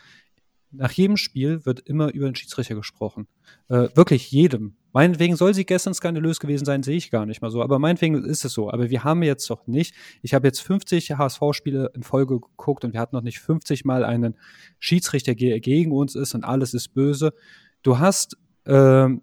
[0.71, 3.29] Nach jedem Spiel wird immer über den Schiedsrichter gesprochen.
[3.69, 4.77] Äh, wirklich jedem.
[4.93, 7.63] Meinetwegen soll sie gestern skandalös gewesen sein, sehe ich gar nicht mal so.
[7.63, 8.71] Aber meinetwegen ist es so.
[8.71, 9.95] Aber wir haben jetzt doch nicht.
[10.23, 14.05] Ich habe jetzt 50 HSV-Spiele in Folge geguckt und wir hatten noch nicht 50 Mal
[14.05, 14.37] einen
[14.81, 17.35] Schiedsrichter, der gegen uns ist und alles ist böse.
[17.83, 19.21] Du hast ähm,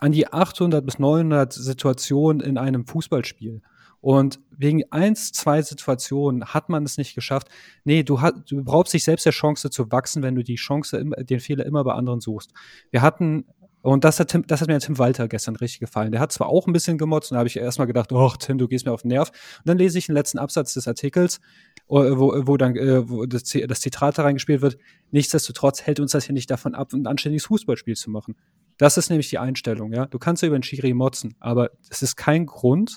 [0.00, 3.62] an die 800 bis 900 Situationen in einem Fußballspiel.
[4.00, 7.48] Und wegen eins, zwei Situationen hat man es nicht geschafft.
[7.84, 11.04] Nee, du, hat, du brauchst dich selbst der Chance zu wachsen, wenn du die Chance,
[11.18, 12.52] den Fehler immer bei anderen suchst.
[12.90, 13.44] Wir hatten,
[13.82, 16.12] und das hat, Tim, das hat mir Tim Walter gestern richtig gefallen.
[16.12, 18.56] Der hat zwar auch ein bisschen gemotzt, und da habe ich erstmal gedacht, oh Tim,
[18.56, 19.28] du gehst mir auf den Nerv.
[19.58, 21.40] Und dann lese ich den letzten Absatz des Artikels,
[21.86, 24.78] wo, wo dann äh, wo das, das Zitat da reingespielt wird.
[25.10, 28.34] Nichtsdestotrotz hält uns das hier nicht davon ab, ein anständiges Fußballspiel zu machen.
[28.80, 30.06] Das ist nämlich die Einstellung, ja.
[30.06, 32.96] Du kannst ja über den Schiri motzen, aber es ist kein Grund,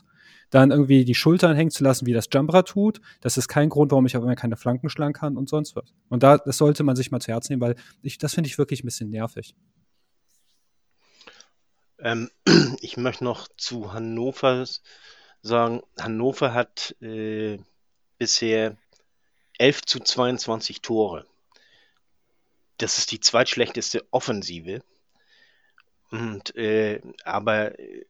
[0.49, 3.01] dann irgendwie die Schultern hängen zu lassen, wie das Jumbra tut.
[3.19, 5.93] Das ist kein Grund, warum ich aber keine Flanken schlagen kann und sonst was.
[6.07, 8.57] Und da, das sollte man sich mal zu Herzen nehmen, weil ich, das finde ich
[8.57, 9.55] wirklich ein bisschen nervig.
[11.99, 12.29] Ähm,
[12.79, 14.65] ich möchte noch zu Hannover
[15.41, 17.59] sagen, Hannover hat äh,
[18.17, 18.77] bisher
[19.57, 21.25] 11 zu 22 Tore.
[22.77, 24.81] Das ist die zweitschlechteste Offensive
[26.13, 28.05] und, äh, aber äh,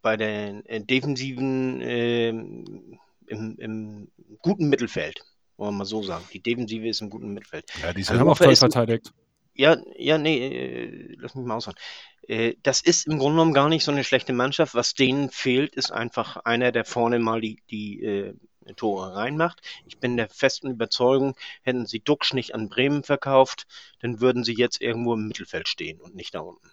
[0.00, 4.08] bei den äh, Defensiven äh, im, im,
[4.40, 5.20] guten Mittelfeld,
[5.58, 6.24] wollen wir mal so sagen.
[6.32, 7.66] Die Defensive ist im guten Mittelfeld.
[7.82, 9.12] Ja, die sind auch toll verteidigt.
[9.52, 11.78] Ja, ja, nee, äh, lass mich mal ausfahren.
[12.26, 14.74] Äh, das ist im Grunde genommen gar nicht so eine schlechte Mannschaft.
[14.74, 18.32] Was denen fehlt, ist einfach einer, der vorne mal die, die
[18.76, 19.60] Tore reinmacht.
[19.86, 23.66] Ich bin der festen Überzeugung, hätten sie Duxch nicht an Bremen verkauft,
[24.00, 26.70] dann würden sie jetzt irgendwo im Mittelfeld stehen und nicht da unten.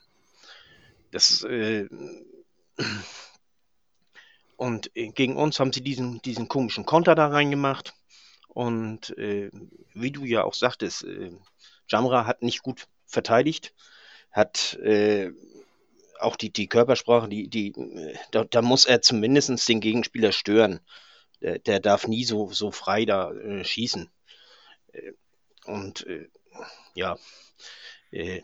[1.15, 1.87] Das äh,
[4.57, 7.93] und äh, gegen uns haben sie diesen, diesen komischen Konter da reingemacht.
[8.49, 9.49] Und äh,
[9.93, 11.31] wie du ja auch sagtest, äh,
[11.87, 13.73] Jamra hat nicht gut verteidigt,
[14.29, 15.31] hat äh,
[16.19, 17.73] auch die, die Körpersprache, die, die,
[18.31, 20.81] da, da muss er zumindest den Gegenspieler stören.
[21.39, 24.11] Der, der darf nie so, so frei da äh, schießen.
[24.91, 25.11] Äh,
[25.63, 26.05] und
[26.93, 27.17] ja,
[28.11, 28.41] äh,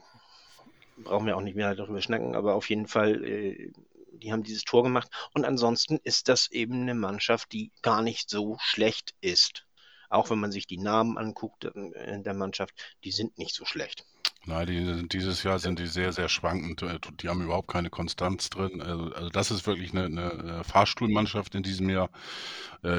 [1.03, 3.71] brauchen wir auch nicht mehr darüber schnacken, aber auf jeden Fall, äh,
[4.13, 5.09] die haben dieses Tor gemacht.
[5.33, 9.65] Und ansonsten ist das eben eine Mannschaft, die gar nicht so schlecht ist.
[10.09, 12.73] Auch wenn man sich die Namen anguckt äh, der Mannschaft,
[13.03, 14.05] die sind nicht so schlecht.
[14.45, 16.81] Nein, die, dieses Jahr sind die sehr, sehr schwankend.
[16.81, 18.81] Äh, die haben überhaupt keine Konstanz drin.
[18.81, 22.09] Also, also das ist wirklich eine, eine, äh, Fahrstuhlmannschaft in diesem Jahr.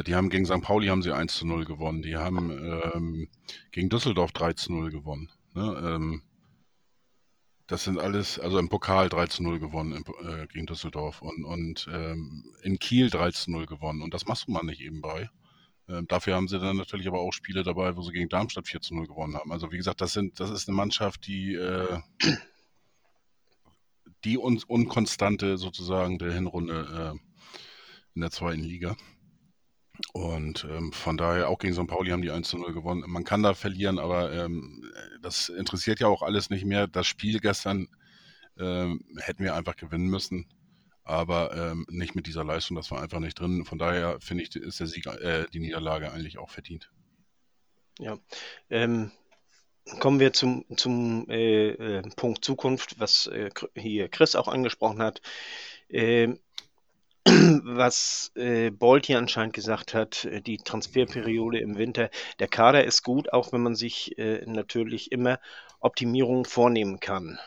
[0.07, 0.63] Die haben gegen St.
[0.63, 2.03] Pauli haben sie 1 zu 0 gewonnen.
[2.03, 2.53] Die haben
[2.95, 3.29] ähm,
[3.73, 5.29] gegen Düsseldorf 3 zu 0 gewonnen.
[5.55, 5.97] Ne?
[5.97, 6.23] Ähm,
[7.73, 11.43] das sind alles, also im Pokal 3 zu 0 gewonnen im, äh, gegen Düsseldorf und,
[11.43, 14.03] und ähm, in Kiel 3 zu 0 gewonnen.
[14.03, 15.31] Und das machst du mal nicht eben bei.
[15.89, 18.83] Ähm, dafür haben sie dann natürlich aber auch Spiele dabei, wo sie gegen Darmstadt 4
[18.83, 19.51] zu 0 gewonnen haben.
[19.53, 21.99] Also wie gesagt, das sind, das ist eine Mannschaft, die äh,
[24.25, 27.19] die un unkonstante sozusagen der Hinrunde äh,
[28.15, 28.97] in der zweiten Liga.
[30.13, 31.87] Und ähm, von daher, auch gegen St.
[31.87, 33.05] Pauli haben die 1 zu 0 gewonnen.
[33.07, 34.82] Man kann da verlieren, aber ähm,
[35.23, 36.87] das interessiert ja auch alles nicht mehr.
[36.87, 37.89] Das Spiel gestern
[38.59, 40.47] ähm, hätten wir einfach gewinnen müssen
[41.05, 43.65] aber ähm, nicht mit dieser Leistung, das war einfach nicht drin.
[43.65, 46.91] Von daher finde ich, ist der Sieg, äh, die Niederlage eigentlich auch verdient.
[47.99, 48.19] Ja,
[48.71, 49.11] ähm,
[49.99, 55.21] kommen wir zum, zum äh, äh, Punkt Zukunft, was äh, hier Chris auch angesprochen hat.
[57.25, 62.11] Was äh, Bolt hier anscheinend gesagt hat, äh, die Transferperiode im Winter,
[62.41, 65.39] der Kader ist gut, auch wenn man sich äh, natürlich immer
[65.81, 67.39] Optimierungen vornehmen kann.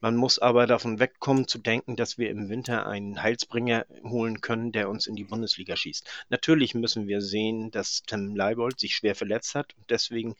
[0.00, 4.72] Man muss aber davon wegkommen zu denken, dass wir im Winter einen Heilsbringer holen können,
[4.72, 6.08] der uns in die Bundesliga schießt.
[6.30, 10.36] Natürlich müssen wir sehen, dass Tim Leibold sich schwer verletzt hat und deswegen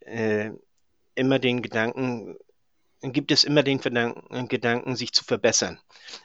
[0.00, 0.50] äh,
[1.16, 2.36] immer den Gedanken,
[3.12, 5.80] gibt es immer den Gedanken, sich zu verbessern.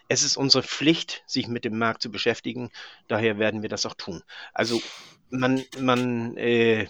[0.07, 2.71] Es ist unsere Pflicht, sich mit dem Markt zu beschäftigen,
[3.07, 4.23] daher werden wir das auch tun.
[4.53, 4.81] Also
[5.29, 6.87] man, man äh,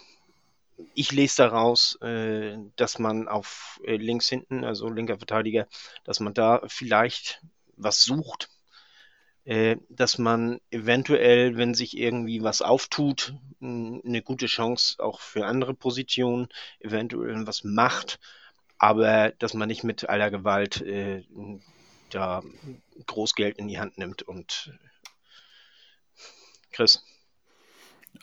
[0.94, 5.68] ich lese daraus, äh, dass man auf äh, links hinten, also linker Verteidiger,
[6.04, 7.42] dass man da vielleicht
[7.76, 8.50] was sucht,
[9.46, 15.74] äh, dass man eventuell, wenn sich irgendwie was auftut, eine gute Chance auch für andere
[15.74, 16.48] Positionen,
[16.80, 18.20] eventuell was macht,
[18.80, 21.24] aber dass man nicht mit aller Gewalt äh,
[22.10, 22.42] da
[23.06, 24.74] Großgeld in die Hand nimmt und
[26.72, 27.04] Chris.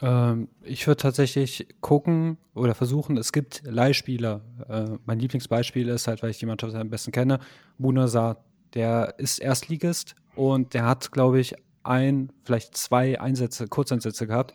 [0.01, 4.41] Ähm, ich würde tatsächlich gucken oder versuchen, es gibt Leihspieler.
[4.67, 7.39] Äh, mein Lieblingsbeispiel ist halt, weil ich die Mannschaft am besten kenne,
[7.77, 8.43] Bunazar.
[8.73, 14.53] Der ist Erstligist und der hat, glaube ich, ein, vielleicht zwei Einsätze, Kurzeinsätze gehabt.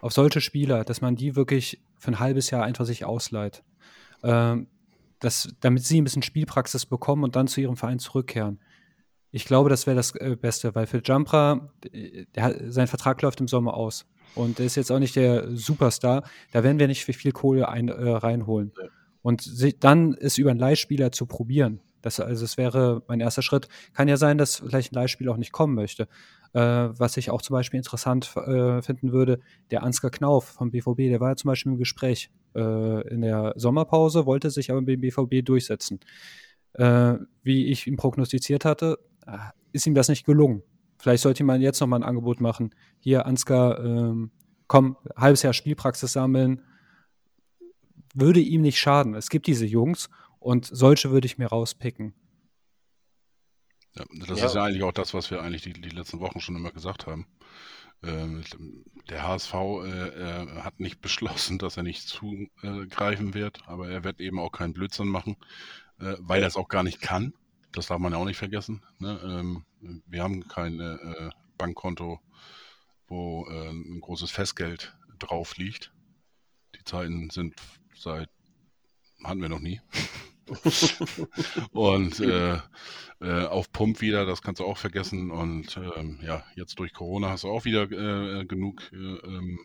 [0.00, 3.62] Auf solche Spieler, dass man die wirklich für ein halbes Jahr einfach sich ausleiht.
[4.22, 4.68] Ähm,
[5.18, 8.60] das, damit sie ein bisschen Spielpraxis bekommen und dann zu ihrem Verein zurückkehren.
[9.30, 11.70] Ich glaube, das wäre das äh, Beste, weil für Jumpra,
[12.34, 14.06] der, sein Vertrag läuft im Sommer aus.
[14.34, 16.22] Und der ist jetzt auch nicht der Superstar.
[16.52, 18.72] Da werden wir nicht viel Kohle ein, äh, reinholen.
[19.22, 19.50] Und
[19.82, 21.80] dann ist über einen Leihspieler zu probieren.
[22.06, 23.66] Das, also es wäre mein erster Schritt.
[23.92, 26.06] Kann ja sein, dass vielleicht ein Leihspieler auch nicht kommen möchte.
[26.52, 29.40] Äh, was ich auch zum Beispiel interessant äh, finden würde,
[29.72, 33.54] der Ansgar Knauf vom BVB, der war ja zum Beispiel im Gespräch äh, in der
[33.56, 35.98] Sommerpause, wollte sich aber beim BVB durchsetzen.
[36.74, 39.38] Äh, wie ich ihm prognostiziert hatte, äh,
[39.72, 40.62] ist ihm das nicht gelungen.
[40.98, 42.72] Vielleicht sollte man jetzt noch mal ein Angebot machen.
[43.00, 44.30] Hier, Ansgar, ähm,
[44.68, 46.62] komm, halbes Jahr Spielpraxis sammeln.
[48.14, 49.16] Würde ihm nicht schaden.
[49.16, 50.08] Es gibt diese Jungs
[50.46, 52.14] und solche würde ich mir rauspicken.
[53.96, 54.46] Ja, das ja.
[54.46, 57.08] ist ja eigentlich auch das, was wir eigentlich die, die letzten Wochen schon immer gesagt
[57.08, 57.26] haben.
[58.04, 58.44] Ähm,
[59.10, 64.20] der HSV äh, äh, hat nicht beschlossen, dass er nicht zugreifen wird, aber er wird
[64.20, 65.36] eben auch keinen Blödsinn machen,
[65.98, 67.34] äh, weil er es auch gar nicht kann.
[67.72, 68.84] Das darf man ja auch nicht vergessen.
[69.00, 69.20] Ne?
[69.24, 69.64] Ähm,
[70.06, 72.20] wir haben kein äh, Bankkonto,
[73.08, 75.92] wo äh, ein großes Festgeld drauf liegt.
[76.76, 77.56] Die Zeiten sind
[77.96, 78.30] seit,
[79.24, 79.80] hatten wir noch nie.
[81.72, 82.58] und äh,
[83.20, 85.30] äh, auf Pump wieder, das kannst du auch vergessen.
[85.30, 89.58] Und ähm, ja, jetzt durch Corona hast du auch wieder äh, genug äh, ähm,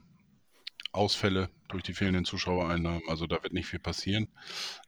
[0.94, 3.04] Ausfälle durch die fehlenden Zuschauereinnahmen.
[3.08, 4.28] Also da wird nicht viel passieren.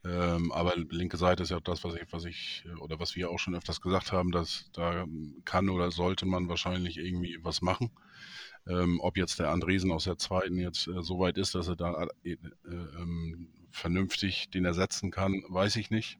[0.04, 3.40] Ähm, aber linke Seite ist ja das, was ich, was ich, oder was wir auch
[3.40, 5.06] schon öfters gesagt haben, dass da
[5.46, 7.92] kann oder sollte man wahrscheinlich irgendwie was machen.
[8.68, 11.76] Ähm, ob jetzt der Andresen aus der zweiten jetzt äh, so weit ist, dass er
[11.76, 16.20] da äh, äh, ähm, vernünftig den ersetzen kann, weiß ich nicht.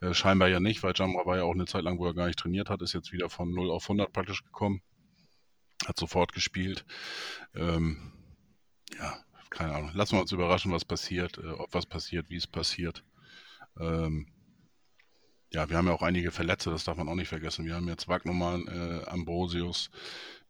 [0.00, 2.26] Äh, scheinbar ja nicht, weil Jamra war ja auch eine Zeit lang, wo er gar
[2.26, 4.82] nicht trainiert hat, ist jetzt wieder von 0 auf 100 praktisch gekommen.
[5.86, 6.84] Hat sofort gespielt.
[7.54, 8.12] Ähm,
[8.98, 9.18] ja,
[9.50, 9.90] keine Ahnung.
[9.94, 13.04] Lassen wir uns überraschen, was passiert, äh, ob was passiert, wie es passiert.
[13.78, 14.28] Ähm,
[15.52, 17.64] ja, wir haben ja auch einige Verletzte, das darf man auch nicht vergessen.
[17.64, 19.90] Wir haben jetzt Wagnumann, äh, Ambrosius,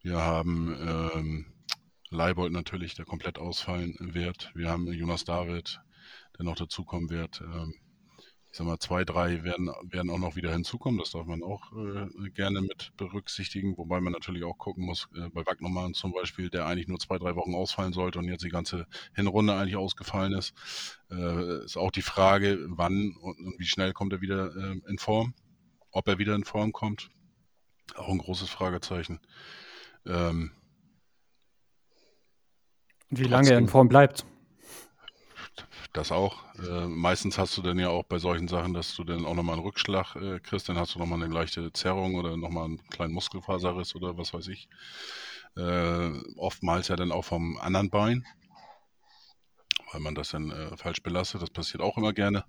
[0.03, 1.47] wir haben ähm,
[2.11, 4.51] Leibold natürlich, der komplett ausfallen wird.
[4.55, 5.81] Wir haben Jonas David,
[6.39, 7.41] der noch dazukommen wird.
[7.41, 7.75] Ähm,
[8.57, 10.99] ich sag mal, zwei, drei werden, werden auch noch wieder hinzukommen.
[10.99, 15.29] Das darf man auch äh, gerne mit berücksichtigen, wobei man natürlich auch gucken muss, äh,
[15.29, 18.49] bei Wagnermann zum Beispiel, der eigentlich nur zwei, drei Wochen ausfallen sollte und jetzt die
[18.49, 20.55] ganze Hinrunde eigentlich ausgefallen ist,
[21.11, 24.97] äh, ist auch die Frage, wann und, und wie schnell kommt er wieder äh, in
[24.97, 25.35] Form,
[25.91, 27.11] ob er wieder in Form kommt.
[27.95, 29.21] Auch ein großes Fragezeichen.
[30.07, 30.53] Ähm,
[33.11, 34.25] wie lange er in Form bleibt.
[35.97, 36.45] Das auch.
[36.59, 39.55] Äh, meistens hast du dann ja auch bei solchen Sachen, dass du dann auch nochmal
[39.55, 43.15] einen Rückschlag äh, kriegst, dann hast du nochmal eine leichte Zerrung oder nochmal einen kleinen
[43.15, 44.69] Muskelfaserriss oder was weiß ich.
[45.57, 48.27] Äh, oftmals ja dann auch vom anderen Bein,
[49.91, 51.41] weil man das dann äh, falsch belastet.
[51.41, 52.45] Das passiert auch immer gerne.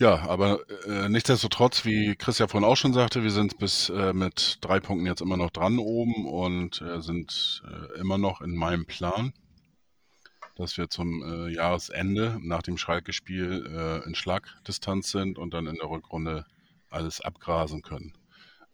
[0.00, 4.12] Ja, aber äh, nichtsdestotrotz, wie Chris ja vorhin auch schon sagte, wir sind bis äh,
[4.12, 7.62] mit drei Punkten jetzt immer noch dran oben und sind
[8.00, 9.32] immer noch in meinem Plan
[10.54, 15.76] dass wir zum äh, Jahresende nach dem Schalke-Spiel äh, in Schlagdistanz sind und dann in
[15.76, 16.46] der Rückrunde
[16.90, 18.12] alles abgrasen können.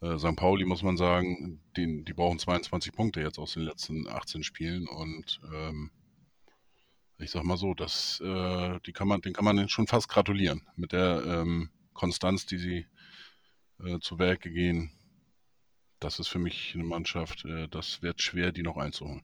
[0.00, 0.36] Äh, St.
[0.36, 4.86] Pauli muss man sagen, die, die brauchen 22 Punkte jetzt aus den letzten 18 Spielen
[4.88, 5.90] und ähm,
[7.18, 10.62] ich sag mal so, das, äh, die kann man, den kann man schon fast gratulieren
[10.76, 12.86] mit der ähm, Konstanz, die sie
[13.84, 14.92] äh, zu Werke gehen.
[15.98, 19.22] Das ist für mich eine Mannschaft, äh, das wird schwer, die noch einzuholen.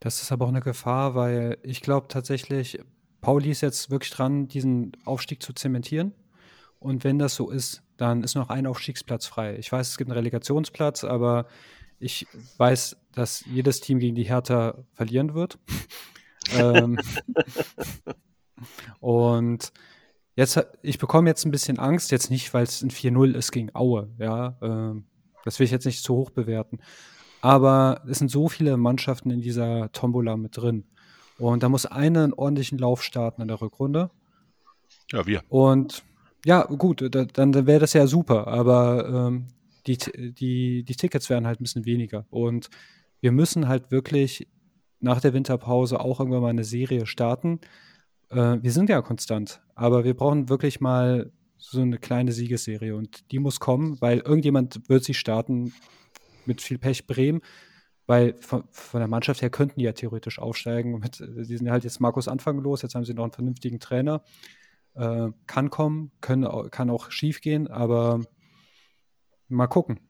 [0.00, 2.78] Das ist aber auch eine Gefahr, weil ich glaube tatsächlich,
[3.20, 6.12] Pauli ist jetzt wirklich dran, diesen Aufstieg zu zementieren.
[6.78, 9.56] Und wenn das so ist, dann ist noch ein Aufstiegsplatz frei.
[9.56, 11.46] Ich weiß, es gibt einen Relegationsplatz, aber
[11.98, 12.26] ich
[12.58, 15.58] weiß, dass jedes Team gegen die Hertha verlieren wird.
[16.52, 16.98] ähm,
[19.00, 19.72] und
[20.34, 23.74] jetzt, ich bekomme jetzt ein bisschen Angst, jetzt nicht, weil es ein 4-0 ist gegen
[23.74, 24.58] Aue, ja.
[24.60, 25.06] Ähm,
[25.44, 26.80] das will ich jetzt nicht zu hoch bewerten.
[27.40, 30.84] Aber es sind so viele Mannschaften in dieser Tombola mit drin.
[31.38, 34.10] Und da muss einer einen ordentlichen Lauf starten in der Rückrunde.
[35.12, 35.42] Ja, wir.
[35.48, 36.02] Und
[36.44, 38.46] ja, gut, da, dann, wäre das ja super.
[38.46, 39.48] Aber ähm,
[39.86, 42.26] die, die, die Tickets werden halt ein bisschen weniger.
[42.30, 42.70] Und
[43.20, 44.48] wir müssen halt wirklich
[45.00, 47.60] nach der Winterpause auch irgendwann mal eine Serie starten.
[48.30, 53.30] Äh, wir sind ja konstant, aber wir brauchen wirklich mal so eine kleine Siegesserie und
[53.32, 55.72] die muss kommen, weil irgendjemand wird sie starten,
[56.46, 57.40] mit viel Pech Bremen,
[58.06, 60.98] weil von, von, der Mannschaft her könnten die ja theoretisch aufsteigen.
[60.98, 64.22] Mit, die sind halt jetzt Markus Anfang los, jetzt haben sie noch einen vernünftigen Trainer.
[64.94, 68.22] Äh, kann kommen, können, kann auch schief gehen, aber
[69.48, 70.00] mal gucken.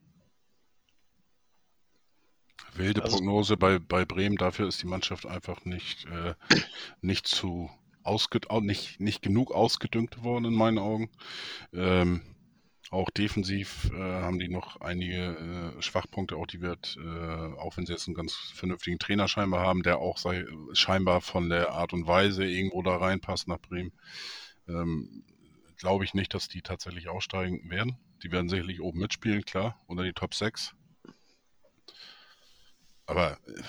[2.75, 6.35] Wilde also, Prognose bei, bei Bremen, dafür ist die Mannschaft einfach nicht, äh,
[7.01, 7.71] nicht zu
[8.61, 11.11] nicht, nicht genug ausgedüngt worden in meinen Augen.
[11.73, 12.23] Ähm,
[12.91, 17.87] auch defensiv äh, haben die noch einige äh, Schwachpunkte, auch die wird, äh, auch wenn
[17.87, 21.93] sie jetzt einen ganz vernünftigen Trainer scheinbar haben, der auch sei, scheinbar von der Art
[21.93, 23.93] und Weise irgendwo da reinpasst nach Bremen,
[24.69, 25.25] ähm,
[25.79, 27.97] glaube ich nicht, dass die tatsächlich aussteigen werden.
[28.23, 30.75] Die werden sicherlich oben mitspielen, klar, unter die Top 6.
[33.07, 33.63] Aber äh,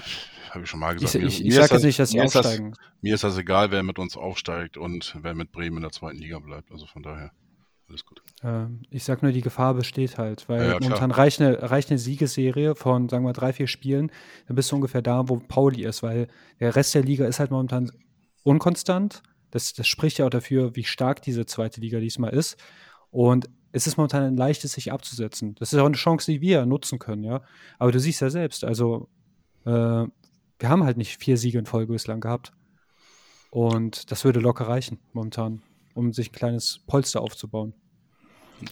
[0.50, 1.16] habe ich schon mal gesagt.
[1.16, 2.72] Ich, ich, ich sage jetzt nicht, dass sie aussteigen.
[2.72, 5.92] Das, mir ist das egal, wer mit uns aufsteigt und wer mit Bremen in der
[5.92, 6.72] zweiten Liga bleibt.
[6.72, 7.32] Also von daher.
[7.90, 8.22] Alles gut.
[8.44, 11.90] Ähm, ich sag nur, die Gefahr besteht halt, weil ja, ja, momentan reicht eine, reicht
[11.90, 14.12] eine Siegesserie von, sagen wir, drei, vier Spielen,
[14.48, 16.28] dann bist du ungefähr da, wo Pauli ist, weil
[16.60, 17.92] der Rest der Liga ist halt momentan
[18.44, 19.24] unkonstant.
[19.52, 22.58] Das, das spricht ja auch dafür, wie stark diese zweite Liga diesmal ist.
[23.10, 25.56] Und es ist momentan ein leichtes, sich abzusetzen.
[25.56, 27.42] Das ist auch eine Chance, die wir nutzen können, ja.
[27.80, 29.08] Aber du siehst ja selbst, also
[29.66, 29.70] äh,
[30.60, 32.52] wir haben halt nicht vier Siege in Folge bislang gehabt.
[33.50, 35.62] Und das würde locker reichen, momentan
[35.98, 37.74] um sich ein kleines Polster aufzubauen.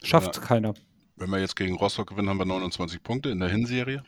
[0.04, 0.42] Schafft ja.
[0.42, 0.74] keiner.
[1.16, 4.04] Wenn wir jetzt gegen Rostock gewinnen, haben wir 29 Punkte in der Hinserie.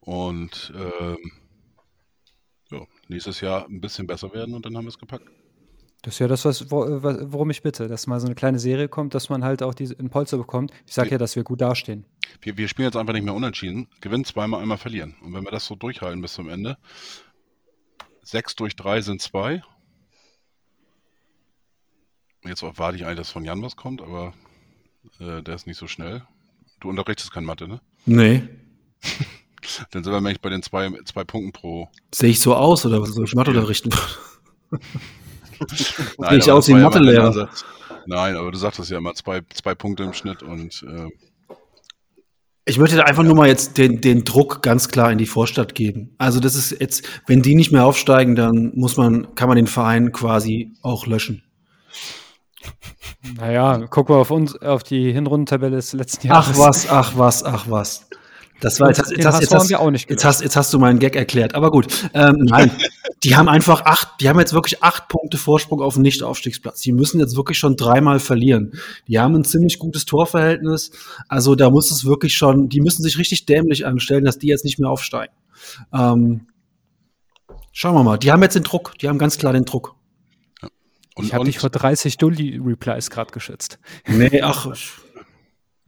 [0.00, 1.18] Und ähm,
[2.70, 5.26] ja, nächstes Jahr ein bisschen besser werden und dann haben wir es gepackt.
[6.02, 9.14] Das ist ja das, was, worum ich bitte, dass mal so eine kleine Serie kommt,
[9.14, 10.72] dass man halt auch diese in Polster bekommt.
[10.86, 12.06] Ich sage ja, dass wir gut dastehen.
[12.40, 15.16] Wir, wir spielen jetzt einfach nicht mehr unentschieden, gewinnen zweimal, einmal verlieren.
[15.20, 16.78] Und wenn wir das so durchhalten bis zum Ende,
[18.22, 19.62] 6 durch 3 sind 2.
[22.44, 24.32] Jetzt warte ich eigentlich, dass von Jan was kommt, aber
[25.18, 26.22] äh, der ist nicht so schnell.
[26.80, 27.80] Du unterrichtest kein Mathe, ne?
[28.06, 28.42] Nee.
[29.90, 31.88] Dann sind wir nämlich bei den zwei, zwei Punkten pro.
[32.14, 33.90] Sehe ich so aus oder was soll ich Mathe unterrichten?
[36.18, 37.50] Nein, ich aus wie ein ja Mathelehrer.
[38.06, 41.54] Nein, aber du sagtest ja immer zwei, zwei Punkte im Schnitt und äh,
[42.64, 46.14] Ich möchte einfach nur mal jetzt den, den Druck ganz klar in die Vorstadt geben.
[46.16, 49.66] Also das ist jetzt, wenn die nicht mehr aufsteigen, dann muss man, kann man den
[49.66, 51.42] Verein quasi auch löschen.
[53.36, 56.58] Naja, gucken wir auf uns, auf die Hinrundentabelle des letzten Ach Jahres.
[56.58, 58.08] was, ach was, ach was.
[58.60, 60.72] Das war jetzt, jetzt, jetzt, hast, jetzt, hast, wir auch nicht jetzt, hast, jetzt hast
[60.72, 61.54] du meinen Gag erklärt.
[61.54, 62.70] Aber gut, ähm, nein,
[63.24, 66.82] die haben einfach acht, die haben jetzt wirklich acht Punkte Vorsprung auf den Nicht-Aufstiegsplatz.
[66.82, 68.72] Die müssen jetzt wirklich schon dreimal verlieren.
[69.08, 70.90] Die haben ein ziemlich gutes Torverhältnis.
[71.28, 74.64] Also da muss es wirklich schon, die müssen sich richtig dämlich anstellen, dass die jetzt
[74.64, 75.32] nicht mehr aufsteigen.
[75.92, 76.46] Ähm,
[77.72, 78.18] schauen wir mal.
[78.18, 78.92] Die haben jetzt den Druck.
[79.00, 79.94] Die haben ganz klar den Druck.
[81.20, 83.78] Und, Ich habe dich vor 30 Dulli-Replies gerade geschätzt.
[84.06, 84.66] Nee, ach,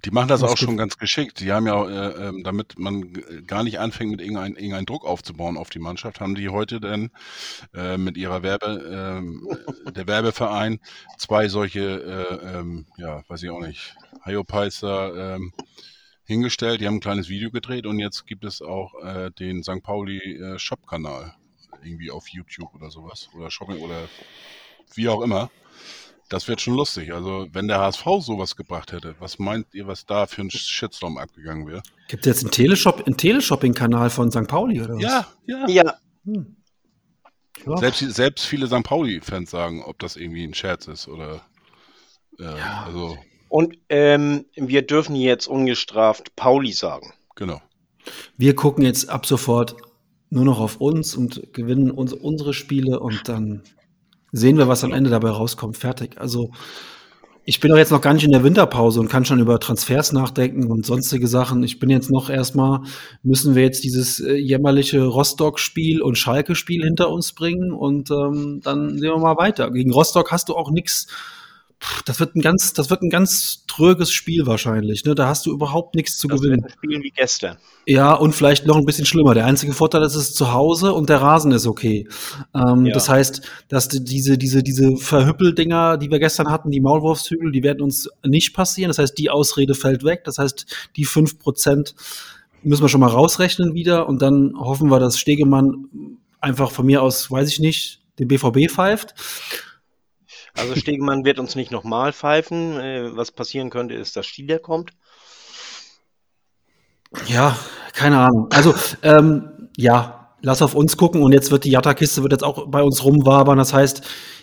[0.04, 1.40] die machen das Was auch schon ganz geschickt.
[1.40, 3.12] Die haben ja, äh, ähm, damit man
[3.46, 7.10] gar nicht anfängt, mit irgendeinem irgendein Druck aufzubauen auf die Mannschaft, haben die heute dann
[7.72, 9.48] äh, mit ihrer Werbe, ähm,
[9.94, 10.80] der Werbeverein
[11.18, 15.38] zwei solche, äh, ähm, ja, weiß ich auch nicht, Hyopizer
[16.24, 16.80] hingestellt.
[16.80, 19.82] Die haben ein kleines Video gedreht und jetzt gibt es auch äh, den St.
[19.82, 21.34] Pauli äh, Shop-Kanal
[21.82, 24.08] irgendwie auf YouTube oder sowas oder Shopping oder
[24.96, 25.50] wie auch immer.
[26.28, 27.12] Das wird schon lustig.
[27.12, 31.18] Also, wenn der HSV sowas gebracht hätte, was meint ihr, was da für ein Shitstorm
[31.18, 31.82] abgegangen wäre?
[32.08, 34.46] gibt es jetzt einen Teleshop, einen Teleshopping-Kanal von St.
[34.48, 35.02] Pauli oder was?
[35.02, 35.68] Ja, ja.
[35.68, 36.56] Ja, Hm.
[37.66, 37.76] Ja.
[37.76, 38.82] Selbst, selbst viele St.
[38.82, 41.42] Pauli-Fans sagen, ob das irgendwie ein Scherz ist oder.
[42.38, 42.44] Äh,
[42.86, 43.18] Also,
[43.48, 47.12] und ähm, wir dürfen jetzt ungestraft Pauli sagen.
[47.36, 47.60] genau.
[48.36, 49.76] Wir gucken jetzt ab sofort
[50.30, 53.62] nur noch auf uns und gewinnen uns, unsere Spiele und dann
[54.32, 55.76] sehen wir, was am Ende dabei rauskommt.
[55.76, 56.20] Fertig.
[56.20, 56.50] Also
[57.44, 60.12] ich bin doch jetzt noch gar nicht in der Winterpause und kann schon über Transfers
[60.12, 61.64] nachdenken und sonstige Sachen.
[61.64, 62.82] Ich bin jetzt noch erstmal,
[63.24, 68.90] müssen wir jetzt dieses äh, jämmerliche Rostock-Spiel und Schalke-Spiel hinter uns bringen und ähm, dann
[68.90, 69.70] sehen wir mal weiter.
[69.72, 71.08] Gegen Rostock hast du auch nichts.
[72.04, 75.04] Das wird ein ganz, das wird ein ganz tröges Spiel wahrscheinlich.
[75.04, 75.14] Ne?
[75.14, 76.62] Da hast du überhaupt nichts zu Das gewinnen.
[76.62, 77.56] wird ein Spiel wie gestern.
[77.86, 79.34] Ja, und vielleicht noch ein bisschen schlimmer.
[79.34, 82.06] Der einzige Vorteil ist, es ist zu Hause und der Rasen ist okay.
[82.54, 82.94] Ähm, Ja.
[82.94, 87.62] Das heißt, dass die, diese, diese, diese Verhüppeldinger, die wir gestern hatten, die Maulwurfshügel, die
[87.62, 88.88] werden uns nicht passieren.
[88.90, 90.22] Das heißt, die Ausrede fällt weg.
[90.24, 90.66] Das heißt,
[90.96, 91.94] die fünf Prozent
[92.62, 95.86] müssen wir schon mal rausrechnen wieder und dann hoffen wir, dass Stegemann
[96.40, 99.14] einfach von mir aus, weiß ich nicht, den BVB pfeift.
[100.54, 102.78] Also Stegemann wird uns nicht nochmal pfeifen.
[102.78, 104.92] Äh, was passieren könnte, ist, dass Stieler kommt.
[107.26, 107.56] Ja,
[107.92, 108.48] keine Ahnung.
[108.50, 112.68] Also, ähm, ja, lass auf uns gucken und jetzt wird die Jatta-Kiste wird jetzt auch
[112.68, 113.58] bei uns rumwabern.
[113.58, 114.02] Das heißt,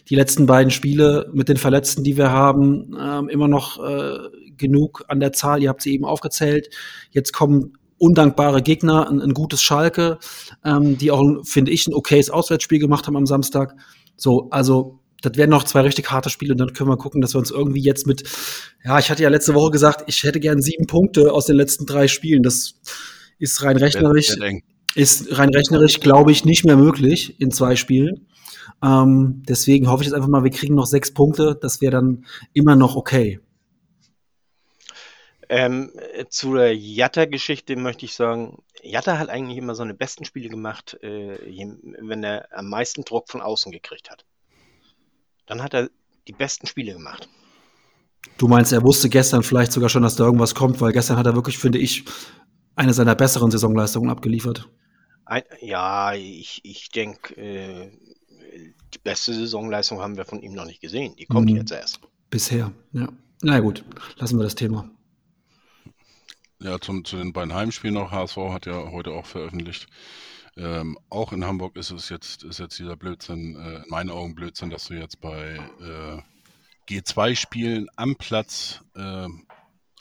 [0.10, 4.18] die letzten beiden Spiele mit den Verletzten, die wir haben, ähm, immer noch äh,
[4.57, 5.62] genug an der Zahl.
[5.62, 6.70] Ihr habt sie eben aufgezählt.
[7.12, 10.20] Jetzt kommen undankbare Gegner, ein, ein gutes Schalke,
[10.64, 13.76] ähm, die auch, finde ich, ein okayes Auswärtsspiel gemacht haben am Samstag.
[14.16, 17.34] So, also das wären noch zwei richtig harte Spiele und dann können wir gucken, dass
[17.34, 18.24] wir uns irgendwie jetzt mit,
[18.84, 21.86] ja, ich hatte ja letzte Woche gesagt, ich hätte gern sieben Punkte aus den letzten
[21.86, 22.43] drei Spielen.
[22.43, 22.76] Das
[23.38, 24.36] ist rein rechnerisch,
[24.95, 28.28] ist rein rechnerisch, glaube ich, nicht mehr möglich in zwei Spielen.
[28.82, 31.57] Ähm, deswegen hoffe ich jetzt einfach mal, wir kriegen noch sechs Punkte.
[31.59, 33.39] Das wäre dann immer noch okay.
[35.51, 40.47] Ähm, äh, zu der Jatta-Geschichte möchte ich sagen, Jatta hat eigentlich immer seine besten Spiele
[40.47, 41.38] gemacht, äh,
[41.99, 44.26] wenn er am meisten Druck von außen gekriegt hat.
[45.50, 45.89] Dann hat er
[46.28, 47.28] die besten Spiele gemacht.
[48.38, 51.26] Du meinst, er wusste gestern vielleicht sogar schon, dass da irgendwas kommt, weil gestern hat
[51.26, 52.06] er wirklich, finde ich,
[52.76, 54.70] eine seiner besseren Saisonleistungen abgeliefert.
[55.26, 57.91] Ein, ja, ich, ich denke, äh,
[58.93, 61.16] die beste Saisonleistung haben wir von ihm noch nicht gesehen.
[61.18, 61.58] Die kommt Mhm.
[61.58, 62.00] jetzt erst.
[62.30, 63.10] Bisher, ja.
[63.41, 63.84] Na gut,
[64.18, 64.89] lassen wir das Thema.
[66.62, 68.12] Ja, zum, zu den beiden Heimspielen noch.
[68.12, 69.88] HSV hat ja heute auch veröffentlicht.
[70.60, 74.36] Ähm, auch in Hamburg ist es jetzt, ist jetzt dieser Blödsinn, äh, in meinen Augen
[74.36, 76.22] Blödsinn, dass du jetzt bei äh,
[76.89, 79.28] G2-Spielen am Platz äh,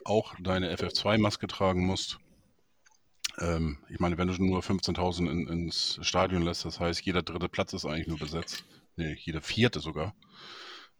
[0.05, 2.19] auch deine FF2-Maske tragen musst.
[3.39, 7.49] Ähm, ich meine, wenn du nur 15.000 in, ins Stadion lässt, das heißt, jeder dritte
[7.49, 8.65] Platz ist eigentlich nur besetzt.
[8.97, 10.13] Nee, jeder vierte sogar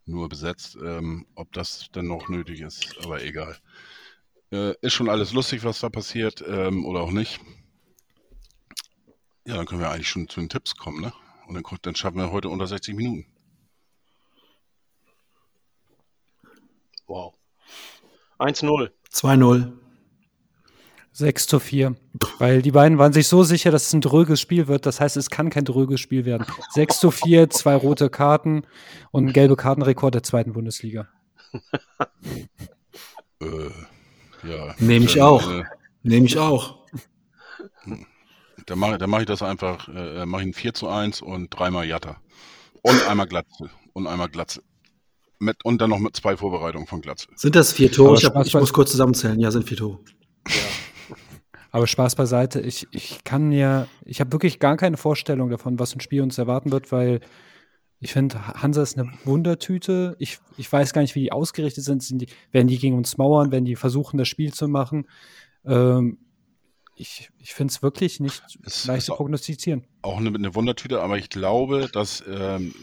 [0.05, 0.77] nur besetzt.
[0.81, 3.57] Ähm, ob das denn noch nötig ist, aber egal.
[4.53, 7.41] Äh, ist schon alles lustig, was da passiert, ähm, oder auch nicht.
[9.49, 11.11] Ja, dann können wir eigentlich schon zu den Tipps kommen, ne?
[11.47, 13.25] Und dann, dann schaffen wir heute unter 60 Minuten.
[17.07, 17.33] Wow.
[18.37, 18.91] 1-0.
[19.11, 19.71] 2-0.
[21.13, 21.95] 6 zu 4.
[22.37, 24.85] Weil die beiden waren sich so sicher, dass es ein dröges Spiel wird.
[24.85, 26.45] Das heißt, es kann kein dröges Spiel werden.
[26.75, 28.67] 6 zu 4, zwei rote Karten
[29.09, 31.07] und ein gelbe Kartenrekord der zweiten Bundesliga.
[33.41, 33.71] Äh,
[34.47, 34.75] ja.
[34.77, 35.49] Nehme ich auch.
[35.49, 35.63] Äh,
[36.03, 36.78] Nehme ich auch.
[38.69, 41.49] Dann mache dann mach ich das einfach, äh, mache ich ein 4 zu 1 und
[41.49, 42.17] dreimal Jatta.
[42.81, 43.69] Und einmal Glatze.
[43.93, 44.61] Und einmal Glatze.
[45.39, 47.27] Mit, und dann noch mit zwei Vorbereitungen von Glatze.
[47.35, 48.15] Sind das vier Tore?
[48.15, 49.39] Ich, hab, ich muss kurz zusammenzählen.
[49.39, 49.99] Ja, sind vier Tore.
[51.71, 55.95] Aber Spaß beiseite, ich, ich kann mir, ich habe wirklich gar keine Vorstellung davon, was
[55.95, 57.21] ein Spiel uns erwarten wird, weil
[57.99, 60.15] ich finde, Hansa ist eine Wundertüte.
[60.19, 62.01] Ich, ich weiß gar nicht, wie die ausgerichtet sind.
[62.01, 65.07] sind die, werden die gegen uns mauern, werden die versuchen, das Spiel zu machen?
[65.65, 66.17] Ähm,
[66.99, 69.85] ich ich finde es wirklich nicht Es leicht zu prognostizieren.
[70.01, 72.73] auch eine, eine Wundertüte, aber ich glaube, dass ähm,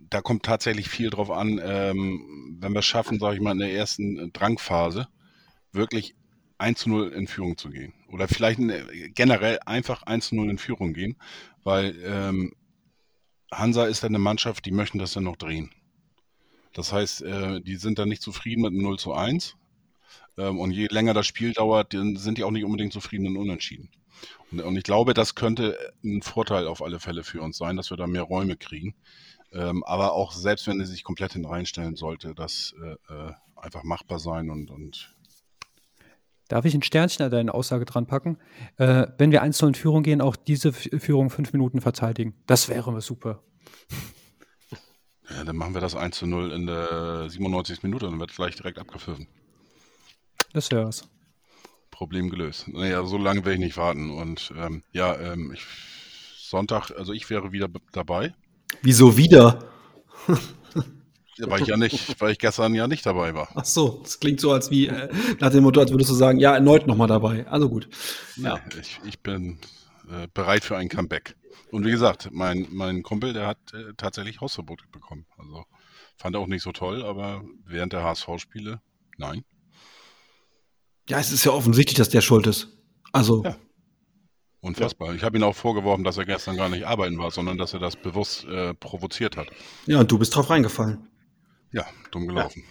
[0.00, 3.58] da kommt tatsächlich viel drauf an, ähm, wenn wir es schaffen, sage ich mal, in
[3.58, 5.08] der ersten Drangphase
[5.72, 6.14] wirklich
[6.58, 7.94] 1 zu 0 in Führung zu gehen.
[8.08, 8.72] Oder vielleicht in,
[9.14, 11.16] generell einfach 1 zu 0 in Führung gehen,
[11.62, 12.52] weil ähm,
[13.52, 15.70] Hansa ist dann eine Mannschaft, die möchten das dann noch drehen.
[16.72, 19.56] Das heißt, äh, die sind dann nicht zufrieden mit einem 0 zu 1.
[20.38, 23.36] Ähm, und je länger das Spiel dauert, dann sind die auch nicht unbedingt zufrieden und
[23.36, 23.90] unentschieden.
[24.50, 27.90] Und, und ich glaube, das könnte ein Vorteil auf alle Fälle für uns sein, dass
[27.90, 28.94] wir da mehr Räume kriegen.
[29.52, 34.18] Ähm, aber auch selbst wenn er sich komplett hineinstellen sollte, das äh, äh, einfach machbar
[34.18, 35.14] sein und, und
[36.48, 38.38] Darf ich ein Sternchen an deine Aussage dran packen?
[38.78, 42.34] Äh, wenn wir 1 in Führung gehen, auch diese Führung fünf Minuten verteidigen.
[42.46, 43.42] Das wäre super.
[45.28, 47.82] ja, dann machen wir das 1 zu 0 in der 97.
[47.82, 49.28] Minute und dann wird gleich direkt abgepfiffen.
[50.52, 51.08] Das wäre es.
[51.90, 52.68] Problem gelöst.
[52.68, 54.10] Naja, so lange werde ich nicht warten.
[54.10, 55.64] Und ähm, ja, ähm, ich,
[56.38, 58.34] Sonntag, also ich wäre wieder dabei,
[58.82, 59.64] Wieso wieder?
[61.38, 63.48] weil ich ja nicht, weil ich gestern ja nicht dabei war.
[63.54, 65.08] Ach so, das klingt so, als wie äh,
[65.40, 67.46] nach dem Motto, als würdest du sagen, ja, erneut nochmal dabei.
[67.48, 67.88] Also gut.
[68.36, 68.60] Ja.
[68.72, 69.58] Nee, ich, ich bin
[70.10, 71.36] äh, bereit für ein Comeback.
[71.70, 75.26] Und wie gesagt, mein, mein Kumpel, der hat äh, tatsächlich Hausverbot bekommen.
[75.36, 75.64] Also
[76.16, 78.80] fand er auch nicht so toll, aber während der HSV-Spiele,
[79.16, 79.44] nein.
[81.08, 82.68] Ja, es ist ja offensichtlich, dass der schuld ist.
[83.12, 83.56] Also, Ja.
[84.60, 85.14] Unfassbar.
[85.14, 87.78] Ich habe ihn auch vorgeworfen, dass er gestern gar nicht arbeiten war, sondern dass er
[87.78, 89.48] das bewusst äh, provoziert hat.
[89.86, 91.08] ja, und du bist drauf reingefallen.
[91.72, 92.64] Ja, dumm gelaufen.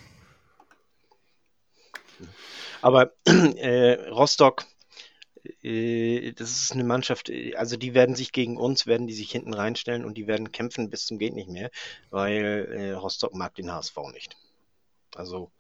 [2.81, 4.65] Aber äh, Rostock,
[5.63, 9.31] äh, das ist eine Mannschaft, äh, also die werden sich gegen uns, werden die sich
[9.31, 11.71] hinten reinstellen und die werden kämpfen bis zum geht nicht mehr,
[12.09, 14.35] weil äh, Rostock mag den HSV nicht.
[15.15, 15.51] Also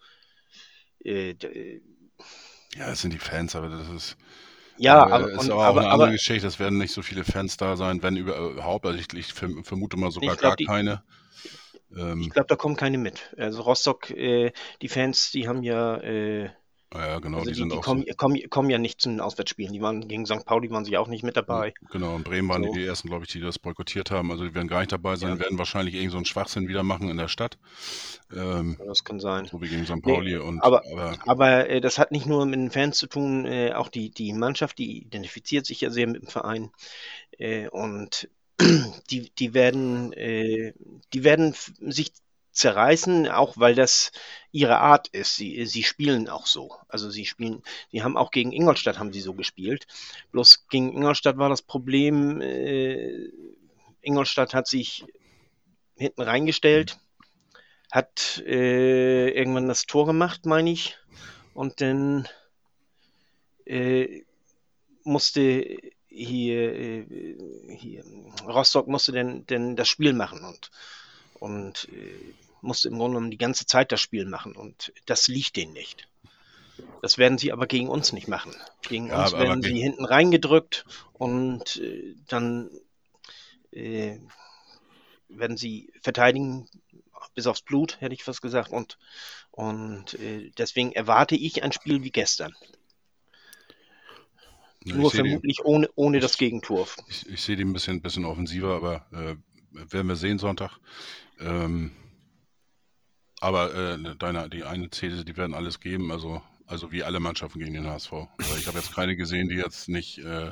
[1.03, 1.35] äh,
[2.77, 4.17] Ja, das sind die Fans, aber das ist,
[4.75, 6.47] ja, äh, aber, ist und, aber auch aber, eine andere aber Geschichte.
[6.47, 8.85] Es werden nicht so viele Fans da sein, wenn überhaupt.
[8.85, 11.03] Also ich, ich verm- vermute mal sogar Ich glaub, gar die- keine.
[12.19, 13.33] ich Ähm, glaube, da kommen keine mit.
[13.37, 14.51] Also Rostock, äh,
[14.81, 16.49] die Fans, die haben ja, äh,
[16.93, 18.13] ja, genau, also die die, die kommen, so.
[18.15, 19.73] kommen, kommen ja nicht zu den Auswärtsspielen.
[19.73, 20.45] Die waren gegen St.
[20.45, 21.73] Pauli waren sie auch nicht mit dabei.
[21.91, 22.73] Genau, in Bremen waren So.
[22.73, 24.31] die ersten, glaube ich, die das boykottiert haben.
[24.31, 25.39] Also die werden gar nicht dabei sein, Ja.
[25.39, 27.57] werden wahrscheinlich irgend so einen Schwachsinn wieder machen in der Stadt.
[28.33, 29.45] Ähm, Das kann sein.
[29.45, 29.95] so wie gegen St.
[29.95, 33.07] Nee, Pauli und aber- aber Aber äh, das hat nicht nur mit den Fans zu
[33.07, 36.71] tun, äh, auch die, die Mannschaft, die identifiziert sich ja sehr mit dem Verein.
[37.37, 38.29] Äh, und
[39.11, 40.73] die, die werden, äh,
[41.13, 42.11] die werden sich
[42.57, 44.11] zerreißen, auch weil das
[44.51, 45.35] ihre Art ist.
[45.35, 46.75] Sie, sie spielen auch so.
[46.87, 49.87] Also sie spielen, sie haben auch gegen Ingolstadt haben sie so gespielt.
[50.31, 53.29] Bloß gegen Ingolstadt war das Problem, äh,
[54.01, 55.05] Ingolstadt hat sich
[55.95, 56.97] hinten reingestellt,
[57.91, 60.97] hat äh, irgendwann das Tor gemacht, meine ich.
[61.53, 62.27] Und dann
[63.65, 64.23] äh,
[65.03, 65.77] musste
[66.07, 67.37] hier, äh,
[67.69, 68.03] hier
[68.47, 70.71] Rostock musste denn, denn das Spiel machen und,
[71.39, 75.55] und äh, musste im Grunde genommen die ganze Zeit das Spiel machen und das liegt
[75.55, 76.07] denen nicht.
[77.01, 78.53] Das werden sie aber gegen uns nicht machen.
[78.81, 82.69] Gegen Ja, uns aber- werden aber sie hinten reingedrückt und äh, dann
[83.71, 84.17] äh,
[85.29, 86.67] werden sie verteidigen
[87.33, 88.71] bis aufs Blut, hätte ich fast gesagt.
[88.71, 88.97] Und,
[89.51, 92.53] und äh, deswegen erwarte ich ein Spiel wie gestern.
[94.85, 96.87] ne, Nur vermutlich ohne, ohne das Gegentor.
[97.07, 99.35] ich, ich sehe die ein bisschen, bisschen offensiver, aber äh,
[99.91, 100.79] werden wir sehen Sonntag.
[101.39, 101.91] Ähm,
[103.39, 107.59] aber äh, deine, die eine These, die werden alles geben, also, also wie alle Mannschaften
[107.59, 108.11] gegen den HSV.
[108.13, 110.51] Aber ich habe jetzt keine gesehen, die jetzt nicht äh,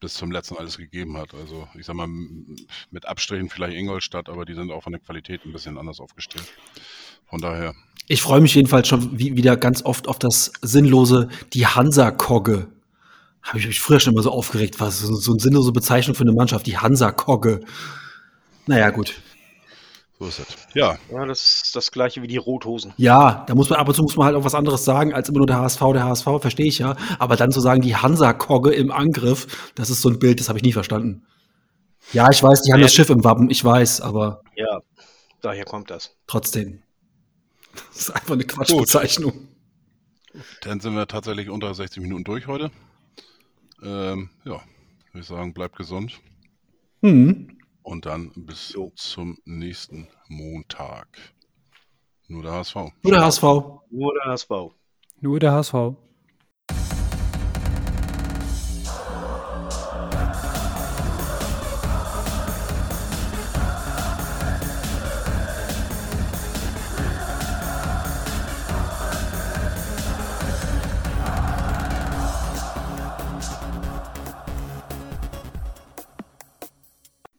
[0.00, 1.34] bis zum letzten alles gegeben hat.
[1.34, 5.44] Also ich sag mal, mit Abstrichen vielleicht Ingolstadt, aber die sind auch von der Qualität
[5.44, 6.46] ein bisschen anders aufgestellt.
[7.28, 7.74] Von daher,
[8.06, 12.68] Ich freue mich jedenfalls schon wie, wieder ganz oft auf das sinnlose, die Hansa-Kogge.
[13.42, 16.22] Habe ich mich früher schon immer so aufgeregt, was so, so eine sinnlose Bezeichnung für
[16.22, 17.60] eine Mannschaft, die Hansa-Kogge.
[18.66, 19.14] Naja, gut.
[20.18, 20.46] So ist es.
[20.74, 22.94] Ja, Ja, das ist das gleiche wie die Rothosen.
[22.96, 25.28] Ja, da muss man ab und zu muss man halt auch was anderes sagen, als
[25.28, 26.96] immer nur der HSV, der HSV, verstehe ich ja.
[27.18, 30.58] Aber dann zu sagen, die Hansa-Kogge im Angriff, das ist so ein Bild, das habe
[30.58, 31.26] ich nie verstanden.
[32.12, 32.86] Ja, ich weiß, die haben Ja.
[32.86, 34.80] das Schiff im Wappen, ich weiß, aber Ja,
[35.42, 36.16] daher kommt das.
[36.26, 36.82] trotzdem.
[37.92, 39.48] Das ist einfach eine Quatschbezeichnung.
[40.62, 42.70] dann sind wir tatsächlich unter 60 Minuten durch heute.
[43.82, 44.52] Ähm, ja,
[45.12, 46.18] würde ich sagen, bleibt gesund.
[47.02, 47.55] Hm.
[47.86, 48.90] Und dann bis Jo.
[48.96, 51.06] zum nächsten Montag.
[52.26, 52.74] Nur der HSV.
[52.74, 53.42] Nur der HSV.
[53.90, 54.50] Nur der HSV.
[55.20, 55.74] Nur der HSV.